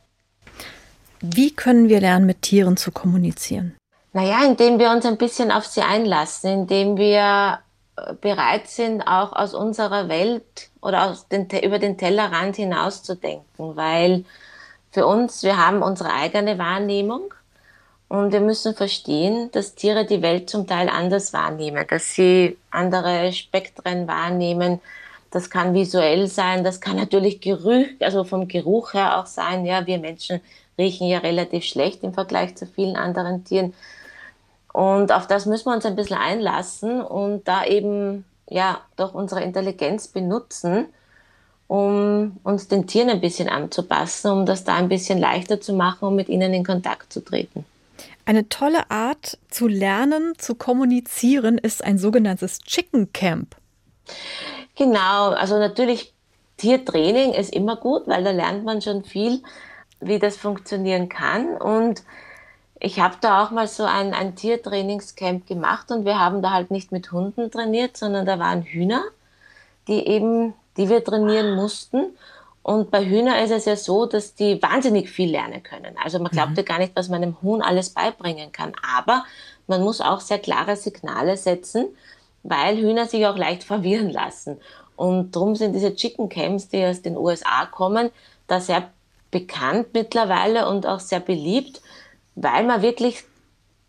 [1.20, 3.76] Wie können wir lernen, mit Tieren zu kommunizieren?
[4.12, 7.58] Naja, indem wir uns ein bisschen auf sie einlassen, indem wir
[7.96, 14.24] äh, bereit sind, auch aus unserer Welt oder aus den, über den Tellerrand hinauszudenken, weil
[14.92, 17.34] für uns, wir haben unsere eigene Wahrnehmung
[18.08, 23.32] und wir müssen verstehen, dass Tiere die Welt zum Teil anders wahrnehmen, dass sie andere
[23.32, 24.80] Spektren wahrnehmen.
[25.30, 29.66] Das kann visuell sein, das kann natürlich Geruch, also vom Geruch her auch sein.
[29.66, 30.40] Ja, wir Menschen
[30.78, 33.74] riechen ja relativ schlecht im Vergleich zu vielen anderen Tieren.
[34.72, 39.42] Und auf das müssen wir uns ein bisschen einlassen und da eben ja doch unsere
[39.42, 40.86] Intelligenz benutzen,
[41.68, 46.08] um uns den Tieren ein bisschen anzupassen, um das da ein bisschen leichter zu machen,
[46.08, 47.64] um mit ihnen in Kontakt zu treten.
[48.26, 53.56] Eine tolle Art zu lernen, zu kommunizieren, ist ein sogenanntes Chicken Camp.
[54.76, 56.14] Genau, also natürlich
[56.56, 59.42] Tiertraining ist immer gut, weil da lernt man schon viel,
[60.00, 61.56] wie das funktionieren kann.
[61.56, 62.02] Und
[62.80, 66.70] ich habe da auch mal so ein, ein Tiertrainingscamp gemacht und wir haben da halt
[66.70, 69.02] nicht mit Hunden trainiert, sondern da waren Hühner,
[69.88, 72.16] die eben, die wir trainieren mussten.
[72.64, 75.98] Und bei Hühnern ist es ja so, dass die wahnsinnig viel lernen können.
[76.02, 76.56] Also man glaubt mhm.
[76.56, 78.72] ja gar nicht, was man einem Huhn alles beibringen kann.
[78.96, 79.26] Aber
[79.66, 81.88] man muss auch sehr klare Signale setzen,
[82.42, 84.56] weil Hühner sich auch leicht verwirren lassen.
[84.96, 88.10] Und darum sind diese Chicken Camps, die aus den USA kommen,
[88.46, 88.90] da sehr
[89.30, 91.82] bekannt mittlerweile und auch sehr beliebt,
[92.34, 93.24] weil man wirklich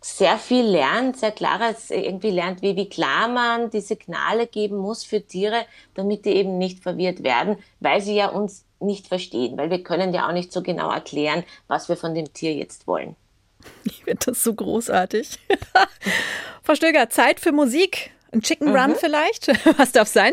[0.06, 5.02] sehr viel lernt, sehr klares irgendwie lernt, wie, wie klar man die Signale geben muss
[5.02, 9.68] für Tiere, damit die eben nicht verwirrt werden, weil sie ja uns nicht verstehen, weil
[9.68, 13.16] wir können ja auch nicht so genau erklären, was wir von dem Tier jetzt wollen.
[13.82, 15.40] Ich finde das so großartig.
[16.62, 18.12] Frau Stöger, Zeit für Musik.
[18.32, 18.96] Ein Chicken Run mhm.
[18.96, 19.48] vielleicht?
[19.78, 20.32] Was darf sein?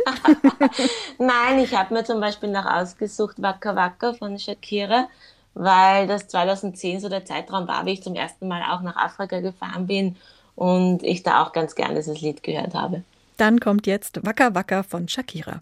[1.18, 5.10] Nein, ich habe mir zum Beispiel noch ausgesucht Waka Waka von Shakira,
[5.54, 9.40] weil das 2010 so der Zeitraum war, wie ich zum ersten Mal auch nach Afrika
[9.40, 10.16] gefahren bin
[10.56, 13.04] und ich da auch ganz gerne dieses Lied gehört habe.
[13.38, 15.62] Dann kommt jetzt Waka Waka von Shakira.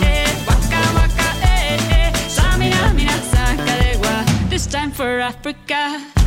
[4.51, 6.20] this time for Africa.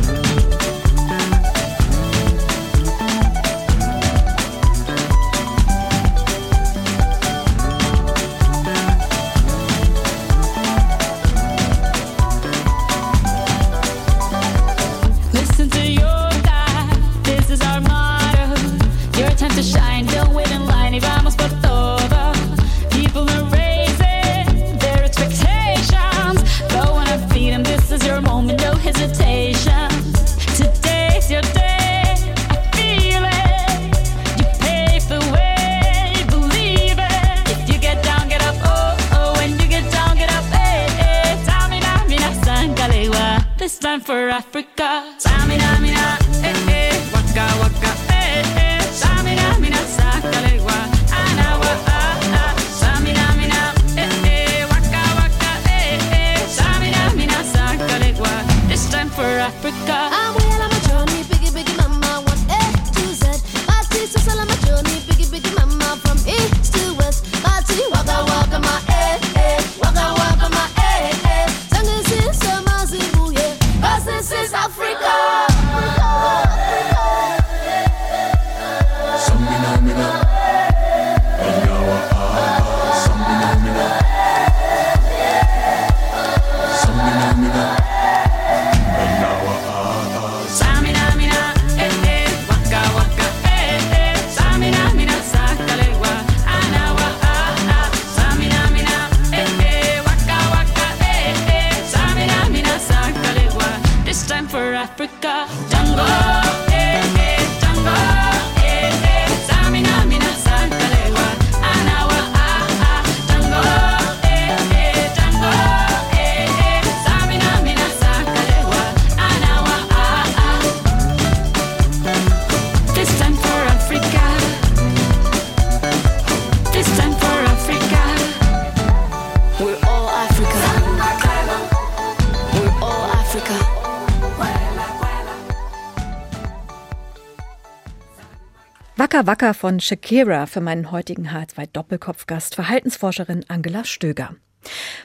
[139.15, 144.35] Wacker Wacker von Shakira für meinen heutigen H2 Doppelkopfgast, Verhaltensforscherin Angela Stöger.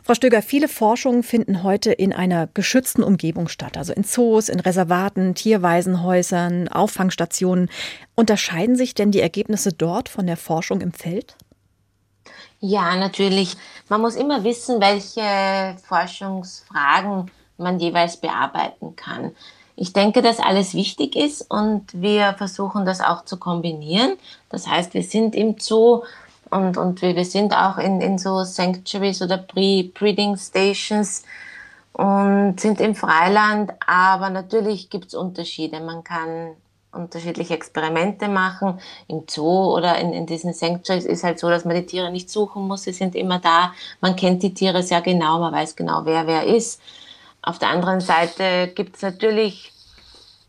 [0.02, 4.58] Frau Stöger, viele Forschungen finden heute in einer geschützten Umgebung statt, also in Zoos, in
[4.58, 7.70] Reservaten, Tierwaisenhäusern, Auffangstationen.
[8.16, 11.36] Unterscheiden sich denn die Ergebnisse dort von der Forschung im Feld?
[12.58, 13.56] Ja, natürlich.
[13.88, 19.36] Man muss immer wissen, welche Forschungsfragen man jeweils bearbeiten kann.
[19.80, 24.18] Ich denke, dass alles wichtig ist und wir versuchen das auch zu kombinieren.
[24.50, 26.02] Das heißt, wir sind im Zoo
[26.50, 31.24] und, und wir, sind auch in, in so Sanctuaries oder Pre-Breeding Stations
[31.94, 35.80] und sind im Freiland, aber natürlich gibt es Unterschiede.
[35.80, 36.56] Man kann
[36.92, 38.78] unterschiedliche Experimente machen.
[39.08, 42.28] Im Zoo oder in, in diesen Sanctuaries ist halt so, dass man die Tiere nicht
[42.28, 43.72] suchen muss, sie sind immer da.
[44.02, 46.82] Man kennt die Tiere sehr genau, man weiß genau, wer wer ist.
[47.42, 49.72] Auf der anderen Seite gibt es natürlich,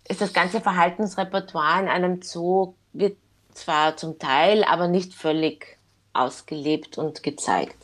[0.07, 3.17] ist das ganze Verhaltensrepertoire in einem Zoo, wird
[3.53, 5.77] zwar zum Teil, aber nicht völlig
[6.13, 7.75] ausgelebt und gezeigt.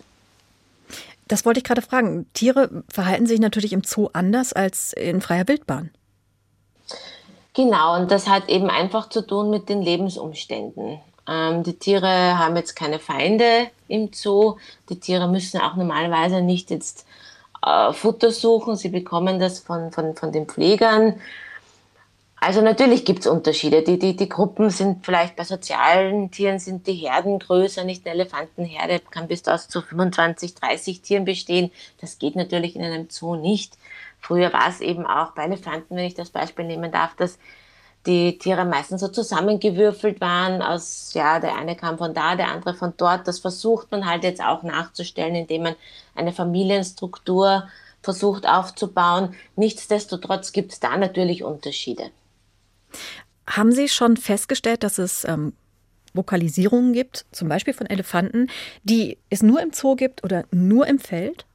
[1.28, 2.26] Das wollte ich gerade fragen.
[2.34, 5.92] Tiere verhalten sich natürlich im Zoo anders als in freier Wildbahn.
[7.54, 11.00] Genau, und das hat eben einfach zu tun mit den Lebensumständen.
[11.28, 14.58] Ähm, die Tiere haben jetzt keine Feinde im Zoo.
[14.90, 17.07] Die Tiere müssen auch normalerweise nicht jetzt
[17.66, 21.20] äh, Futter suchen, sie bekommen das von, von, von den Pflegern.
[22.40, 23.82] Also natürlich gibt es Unterschiede.
[23.82, 28.14] Die, die, die Gruppen sind vielleicht bei sozialen Tieren sind die Herden größer, nicht eine
[28.14, 31.72] Elefantenherde kann bis zu 25, 30 Tieren bestehen.
[32.00, 33.78] Das geht natürlich in einem Zoo nicht.
[34.20, 37.40] Früher war es eben auch bei Elefanten, wenn ich das Beispiel nehmen darf, dass
[38.08, 42.74] die Tiere meistens so zusammengewürfelt waren aus, ja, der eine kam von da, der andere
[42.74, 43.28] von dort.
[43.28, 45.76] Das versucht man halt jetzt auch nachzustellen, indem man
[46.16, 47.68] eine Familienstruktur
[48.02, 49.36] versucht aufzubauen.
[49.56, 52.10] Nichtsdestotrotz gibt es da natürlich Unterschiede.
[53.46, 55.54] Haben Sie schon festgestellt, dass es ähm,
[56.14, 58.48] Vokalisierungen gibt, zum Beispiel von Elefanten,
[58.84, 61.46] die es nur im Zoo gibt oder nur im Feld?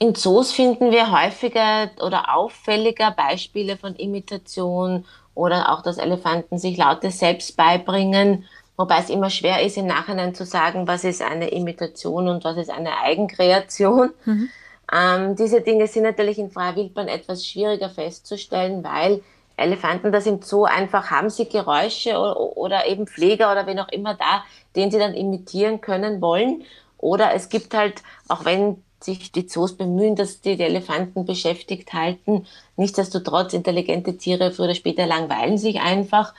[0.00, 6.76] In Zoos finden wir häufiger oder auffälliger Beispiele von Imitation oder auch, dass Elefanten sich
[6.76, 8.44] Laute selbst beibringen,
[8.76, 12.56] wobei es immer schwer ist, im Nachhinein zu sagen, was ist eine Imitation und was
[12.56, 14.10] ist eine Eigenkreation.
[14.24, 14.48] Mhm.
[14.92, 19.22] Ähm, diese Dinge sind natürlich in freier Wildbahn etwas schwieriger festzustellen, weil
[19.56, 23.88] Elefanten das im Zoo einfach haben sie Geräusche oder, oder eben Pfleger oder wen auch
[23.88, 24.44] immer da,
[24.76, 26.62] den sie dann imitieren können wollen.
[26.98, 31.92] Oder es gibt halt, auch wenn sich die Zoos bemühen, dass die, die Elefanten beschäftigt
[31.92, 32.46] halten,
[32.76, 36.34] nichtsdestotrotz intelligente Tiere früher oder später langweilen sich einfach,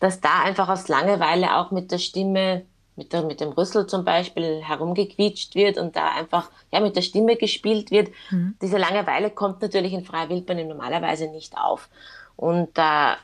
[0.00, 2.62] dass da einfach aus Langeweile auch mit der Stimme
[3.00, 7.02] mit, der, mit dem Rüssel zum Beispiel herumgequietscht wird und da einfach ja, mit der
[7.02, 8.10] Stimme gespielt wird.
[8.30, 8.56] Mhm.
[8.60, 11.88] Diese Langeweile kommt natürlich in freier Wildbahn normalerweise nicht auf.
[12.36, 13.16] Und da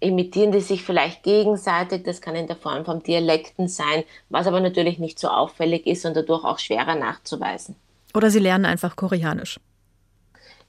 [0.00, 4.60] imitieren die sich vielleicht gegenseitig, das kann in der Form von Dialekten sein, was aber
[4.60, 7.76] natürlich nicht so auffällig ist und dadurch auch schwerer nachzuweisen.
[8.14, 9.58] Oder sie lernen einfach Koreanisch.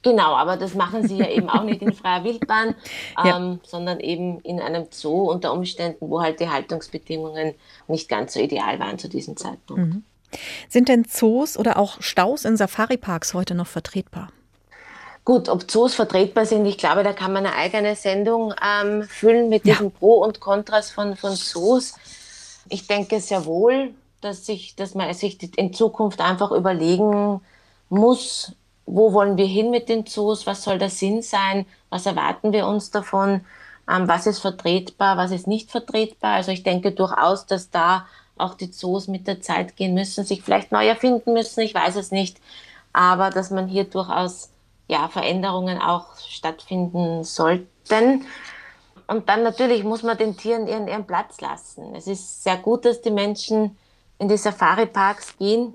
[0.02, 2.76] Genau, aber das machen sie ja eben auch nicht in freier Wildbahn,
[3.24, 3.38] ja.
[3.38, 7.56] ähm, sondern eben in einem Zoo unter Umständen, wo halt die Haltungsbedingungen
[7.88, 9.94] nicht ganz so ideal waren zu diesem Zeitpunkt.
[9.94, 10.04] Mhm.
[10.70, 14.30] Sind denn Zoos oder auch Staus in Safari-Parks heute noch vertretbar?
[15.24, 19.50] Gut, ob Zoos vertretbar sind, ich glaube, da kann man eine eigene Sendung ähm, füllen
[19.50, 19.74] mit ja.
[19.74, 21.96] diesen Pro und Kontras von, von Zoos.
[22.70, 23.96] Ich denke sehr wohl,
[24.26, 27.42] dass, sich, dass man sich in Zukunft einfach überlegen
[27.90, 28.54] muss,
[28.86, 32.68] wo wollen wir hin mit den Zoos, was soll der Sinn sein, was erwarten wir
[32.68, 33.46] uns davon,
[33.90, 36.34] ähm, was ist vertretbar, was ist nicht vertretbar.
[36.34, 38.08] Also ich denke durchaus, dass da
[38.38, 41.96] auch die Zoos mit der Zeit gehen müssen, sich vielleicht neu erfinden müssen, ich weiß
[41.96, 42.38] es nicht,
[42.94, 44.50] aber dass man hier durchaus
[44.88, 48.26] ja, Veränderungen auch stattfinden sollten.
[49.08, 51.96] Und dann natürlich muss man den Tieren ihren, ihren Platz lassen.
[51.96, 53.78] Es ist sehr gut, dass die Menschen
[54.20, 55.74] in die Safari-Parks gehen,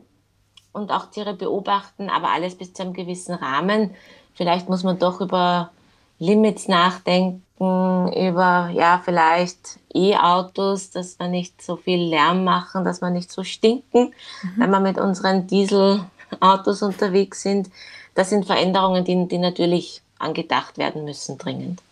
[0.72, 3.94] und auch Tiere beobachten, aber alles bis zu einem gewissen Rahmen.
[4.34, 5.70] Vielleicht muss man doch über
[6.18, 13.10] Limits nachdenken, über ja vielleicht E-Autos, dass wir nicht so viel Lärm machen, dass wir
[13.10, 14.54] nicht so stinken, mhm.
[14.56, 17.70] wenn wir mit unseren Dieselautos unterwegs sind.
[18.14, 21.82] Das sind Veränderungen, die, die natürlich angedacht werden müssen, dringend.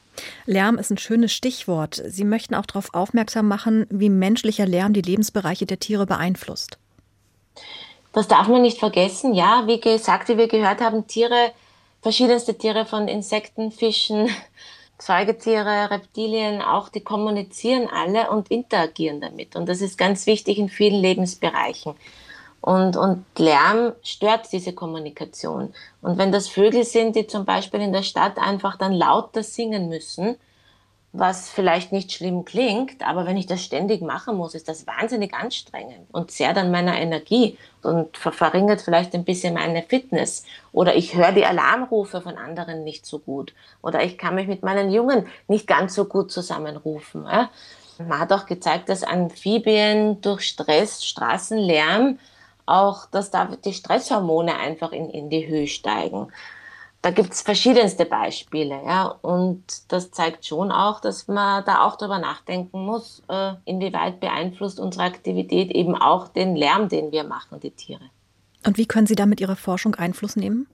[0.46, 2.02] Lärm ist ein schönes Stichwort.
[2.06, 6.78] Sie möchten auch darauf aufmerksam machen, wie menschlicher Lärm die Lebensbereiche der Tiere beeinflusst.
[8.12, 9.34] Das darf man nicht vergessen.
[9.34, 11.52] Ja, wie gesagt, wie wir gehört haben, Tiere,
[12.02, 14.28] verschiedenste Tiere von Insekten, Fischen,
[14.98, 19.54] Säugetiere, Reptilien, auch die kommunizieren alle und interagieren damit.
[19.54, 21.94] Und das ist ganz wichtig in vielen Lebensbereichen.
[22.60, 25.72] Und, und Lärm stört diese Kommunikation.
[26.02, 29.88] Und wenn das Vögel sind, die zum Beispiel in der Stadt einfach dann lauter singen
[29.88, 30.36] müssen,
[31.12, 35.32] was vielleicht nicht schlimm klingt, aber wenn ich das ständig machen muss, ist das wahnsinnig
[35.32, 40.44] anstrengend und zehrt an meiner Energie und verringert vielleicht ein bisschen meine Fitness.
[40.72, 43.54] Oder ich höre die Alarmrufe von anderen nicht so gut.
[43.80, 47.22] Oder ich kann mich mit meinen Jungen nicht ganz so gut zusammenrufen.
[47.22, 52.18] Man hat auch gezeigt, dass Amphibien durch Stress, Straßenlärm,
[52.68, 56.28] auch, dass da die Stresshormone einfach in, in die Höhe steigen
[57.02, 61.96] da gibt es verschiedenste Beispiele, ja, und das zeigt schon auch, dass man da auch
[61.96, 67.60] darüber nachdenken muss, äh, inwieweit beeinflusst unsere Aktivität eben auch den Lärm, den wir machen,
[67.60, 68.10] die Tiere.
[68.66, 70.66] Und wie können Sie da mit Ihrer Forschung Einfluss nehmen?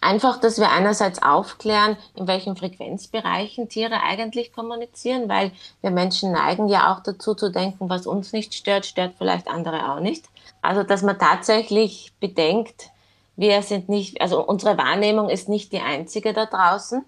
[0.00, 5.52] Einfach, dass wir einerseits aufklären, in welchen Frequenzbereichen Tiere eigentlich kommunizieren, weil
[5.82, 9.92] wir Menschen neigen ja auch dazu zu denken, was uns nicht stört, stört vielleicht andere
[9.92, 10.26] auch nicht.
[10.66, 12.90] Also, dass man tatsächlich bedenkt,
[13.36, 17.04] wir sind nicht, also unsere Wahrnehmung ist nicht die einzige da draußen.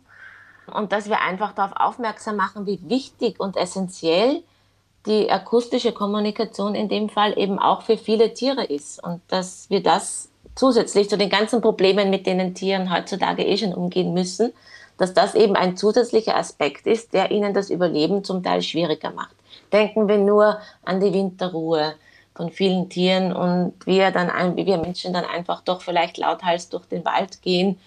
[0.73, 4.45] Und dass wir einfach darauf aufmerksam machen, wie wichtig und essentiell
[5.07, 9.03] die akustische Kommunikation in dem Fall eben auch für viele Tiere ist.
[9.03, 13.75] Und dass wir das zusätzlich zu den ganzen Problemen, mit denen Tieren heutzutage eh schon
[13.75, 14.53] umgehen müssen,
[14.99, 19.35] dass das eben ein zusätzlicher Aspekt ist, der ihnen das Überleben zum Teil schwieriger macht.
[19.73, 21.97] Denken wir nur an die Winterruhe,
[22.39, 26.87] von vielen Tieren und wir dann, wie wir Menschen dann einfach doch vielleicht lauthals durch
[26.87, 27.81] den Wald gehen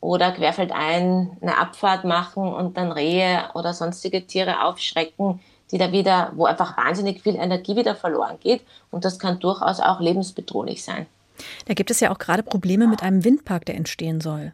[0.00, 5.40] oder querfeldein eine Abfahrt machen und dann Rehe oder sonstige Tiere aufschrecken,
[5.70, 9.80] die da wieder, wo einfach wahnsinnig viel Energie wieder verloren geht und das kann durchaus
[9.80, 11.06] auch lebensbedrohlich sein.
[11.64, 14.52] Da gibt es ja auch gerade Probleme mit einem Windpark, der entstehen soll.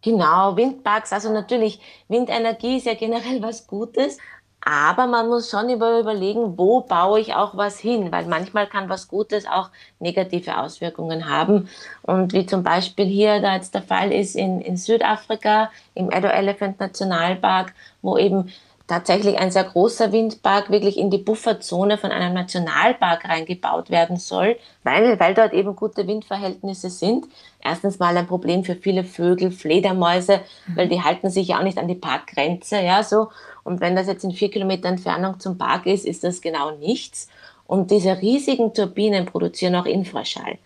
[0.00, 4.16] Genau, Windparks, also natürlich, Windenergie ist ja generell was Gutes,
[4.60, 9.08] aber man muss schon überlegen, wo baue ich auch was hin, weil manchmal kann was
[9.08, 11.68] Gutes auch negative Auswirkungen haben.
[12.02, 16.28] Und wie zum Beispiel hier da jetzt der Fall ist in, in Südafrika im Edo
[16.28, 18.50] Elephant Nationalpark, wo eben
[18.86, 24.56] tatsächlich ein sehr großer Windpark wirklich in die Bufferzone von einem Nationalpark reingebaut werden soll,
[24.82, 27.26] weil, weil dort eben gute Windverhältnisse sind.
[27.60, 30.40] Erstens mal ein Problem für viele Vögel, Fledermäuse,
[30.74, 33.28] weil die halten sich ja auch nicht an die Parkgrenze, ja, so.
[33.64, 37.28] Und wenn das jetzt in vier Kilometer Entfernung zum Park ist, ist das genau nichts.
[37.66, 40.58] Und diese riesigen Turbinen produzieren auch Infraschall,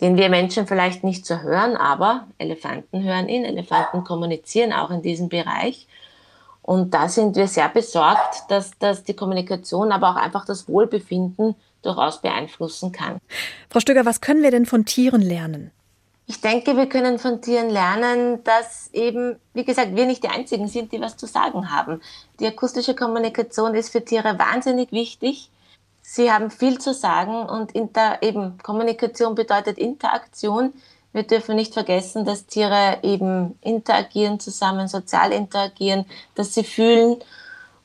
[0.00, 3.44] den wir Menschen vielleicht nicht so hören, aber Elefanten hören ihn.
[3.44, 5.88] Elefanten kommunizieren auch in diesem Bereich.
[6.62, 11.56] Und da sind wir sehr besorgt, dass, dass die Kommunikation, aber auch einfach das Wohlbefinden
[11.82, 13.18] durchaus beeinflussen kann.
[13.70, 15.70] Frau Stöger, was können wir denn von Tieren lernen?
[16.30, 20.68] Ich denke, wir können von Tieren lernen, dass eben, wie gesagt, wir nicht die Einzigen
[20.68, 22.02] sind, die was zu sagen haben.
[22.38, 25.50] Die akustische Kommunikation ist für Tiere wahnsinnig wichtig.
[26.02, 30.74] Sie haben viel zu sagen und inter, eben Kommunikation bedeutet Interaktion.
[31.14, 36.04] Wir dürfen nicht vergessen, dass Tiere eben interagieren zusammen, sozial interagieren,
[36.34, 37.16] dass sie fühlen.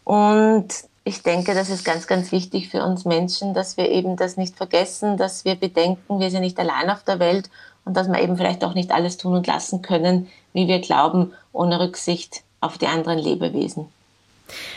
[0.03, 0.67] Und
[1.05, 4.57] ich denke, das ist ganz, ganz wichtig für uns Menschen, dass wir eben das nicht
[4.57, 7.49] vergessen, dass wir bedenken, wir sind nicht allein auf der Welt
[7.85, 11.33] und dass wir eben vielleicht auch nicht alles tun und lassen können, wie wir glauben,
[11.51, 13.87] ohne Rücksicht auf die anderen Lebewesen.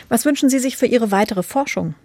[0.09, 1.95] Was wünschen Sie sich für Ihre weitere Forschung?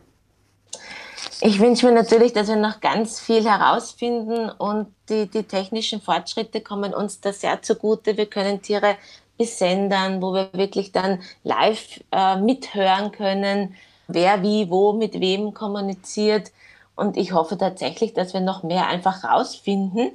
[1.40, 6.61] Ich wünsche mir natürlich, dass wir noch ganz viel herausfinden und die, die technischen Fortschritte
[6.61, 8.16] kommen uns da sehr zugute.
[8.16, 8.96] Wir können Tiere
[9.38, 13.74] besendern, wo wir wirklich dann live äh, mithören können,
[14.07, 16.53] wer wie wo mit wem kommuniziert.
[16.94, 20.12] Und ich hoffe tatsächlich, dass wir noch mehr einfach rausfinden,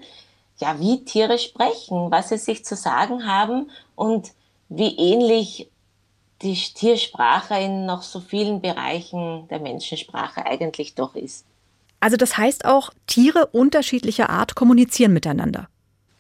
[0.60, 4.32] ja, wie Tiere sprechen, was sie sich zu sagen haben und
[4.70, 5.70] wie ähnlich
[6.42, 11.46] die Tiersprache in noch so vielen Bereichen der Menschensprache eigentlich doch ist.
[12.00, 15.68] Also das heißt auch, Tiere unterschiedlicher Art kommunizieren miteinander.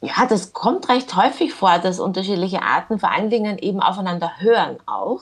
[0.02, 4.78] Ja, das kommt recht häufig vor, dass unterschiedliche Arten vor allen Dingen eben aufeinander hören
[4.86, 5.22] auch.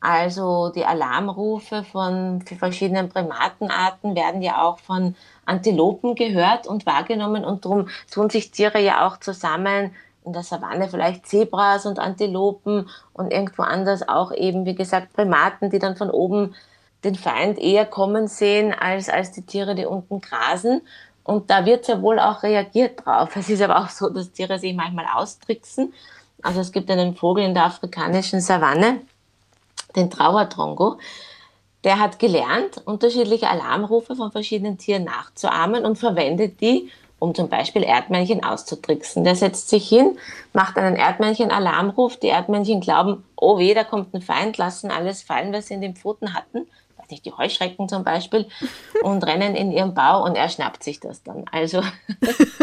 [0.00, 5.16] Also die Alarmrufe von verschiedenen Primatenarten werden ja auch von
[5.46, 9.92] Antilopen gehört und wahrgenommen und darum tun sich Tiere ja auch zusammen
[10.24, 15.70] in der Savanne vielleicht Zebras und Antilopen und irgendwo anders auch eben, wie gesagt, Primaten,
[15.70, 16.54] die dann von oben
[17.04, 20.82] den Feind eher kommen sehen als, als die Tiere, die unten grasen.
[21.22, 23.30] Und da wird ja wohl auch reagiert drauf.
[23.36, 25.94] Es ist aber auch so, dass Tiere sich manchmal austricksen.
[26.42, 29.00] Also es gibt einen Vogel in der afrikanischen Savanne,
[29.96, 30.98] den Trauertrongo,
[31.84, 37.82] der hat gelernt, unterschiedliche Alarmrufe von verschiedenen Tieren nachzuahmen und verwendet die, um zum Beispiel
[37.82, 39.24] Erdmännchen auszutricksen.
[39.24, 40.18] Der setzt sich hin,
[40.52, 42.16] macht einen Erdmännchen-Alarmruf.
[42.16, 45.80] Die Erdmännchen glauben, oh weh, da kommt ein Feind, lassen alles fallen, was sie in
[45.80, 46.66] den Pfoten hatten.
[46.98, 48.46] Weiß nicht, die Heuschrecken zum Beispiel.
[49.02, 51.44] Und rennen in ihren Bau und er schnappt sich das dann.
[51.52, 51.82] Also,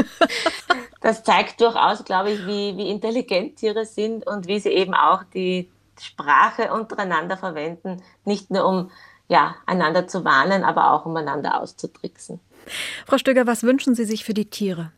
[1.01, 5.23] das zeigt durchaus, glaube ich, wie, wie intelligent Tiere sind und wie sie eben auch
[5.33, 5.69] die
[5.99, 8.01] Sprache untereinander verwenden.
[8.25, 8.91] Nicht nur um,
[9.27, 12.39] ja, einander zu warnen, aber auch um einander auszutricksen.
[13.05, 14.91] Frau Stöger, was wünschen Sie sich für die Tiere?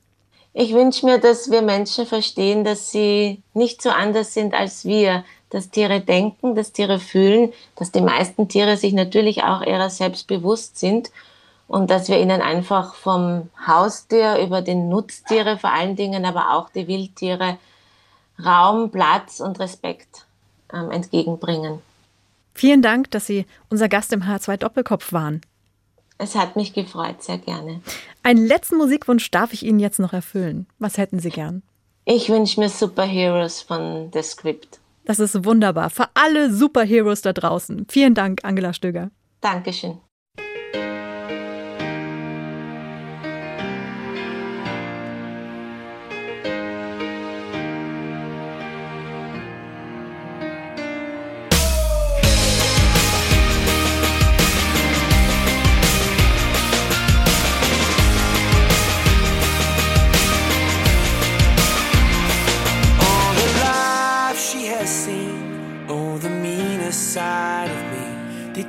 [0.57, 5.25] Ich wünsche mir, dass wir Menschen verstehen, dass sie nicht so anders sind als wir,
[5.49, 10.27] dass Tiere denken, dass Tiere fühlen, dass die meisten Tiere sich natürlich auch ihrer selbst
[10.27, 11.11] bewusst sind
[11.67, 16.69] und dass wir ihnen einfach vom Haustier über den Nutztiere vor allen Dingen, aber auch
[16.69, 17.57] die Wildtiere
[18.43, 20.24] Raum, Platz und Respekt
[20.73, 21.79] ähm, entgegenbringen.
[22.53, 25.41] Vielen Dank, dass Sie unser Gast im H2 Doppelkopf waren.
[26.17, 27.81] Es hat mich gefreut, sehr gerne.
[28.23, 30.65] Einen letzten Musikwunsch darf ich Ihnen jetzt noch erfüllen.
[30.79, 31.61] Was hätten Sie gern?
[32.05, 34.79] Ich wünsche mir Superheroes von The Script.
[35.03, 35.89] Das ist wunderbar.
[35.89, 37.87] Für alle Superheroes da draußen.
[37.89, 39.11] Vielen Dank, Angela Stöger.
[39.41, 39.99] Dankeschön.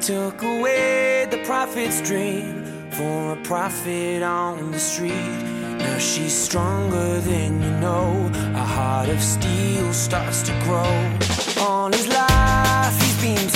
[0.06, 5.32] Took away the prophet's dream for a profit on the street.
[5.78, 8.30] Now she's stronger than you know.
[8.54, 10.94] A heart of steel starts to grow.
[11.60, 13.48] All his life he's been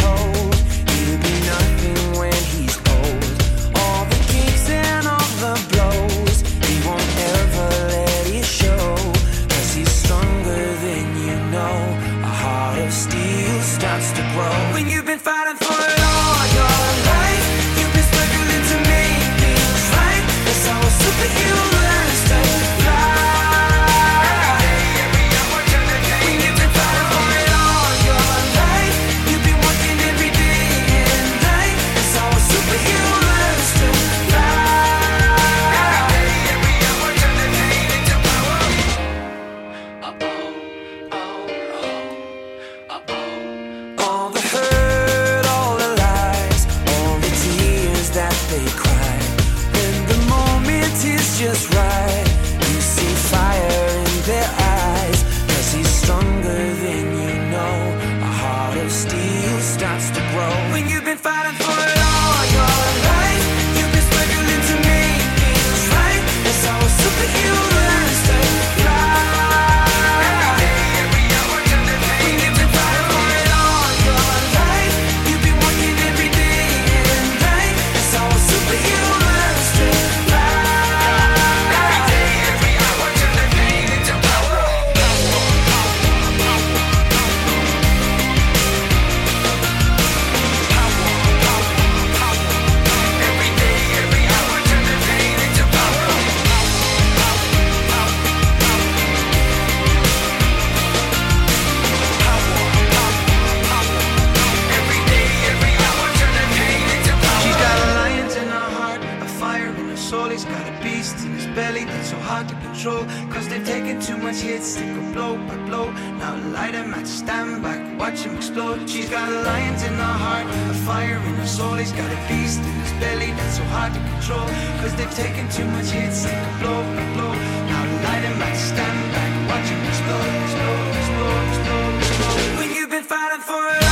[110.71, 113.03] A beast in his belly that's so hard to control.
[113.33, 115.91] Cause they've taken too much hits, they go blow by blow.
[116.21, 118.89] Now light him at stand back, watch him explode.
[118.89, 121.75] She's got a lions in her heart, a fire in her soul.
[121.75, 124.47] He's got a beast in his belly that's so hard to control.
[124.81, 127.33] Cause they've taken too much hits, they go blow by blow.
[127.71, 132.77] Now light him at stand back, watch him explode, explode, explode, explode, explode.
[132.77, 133.89] You've been fighting for it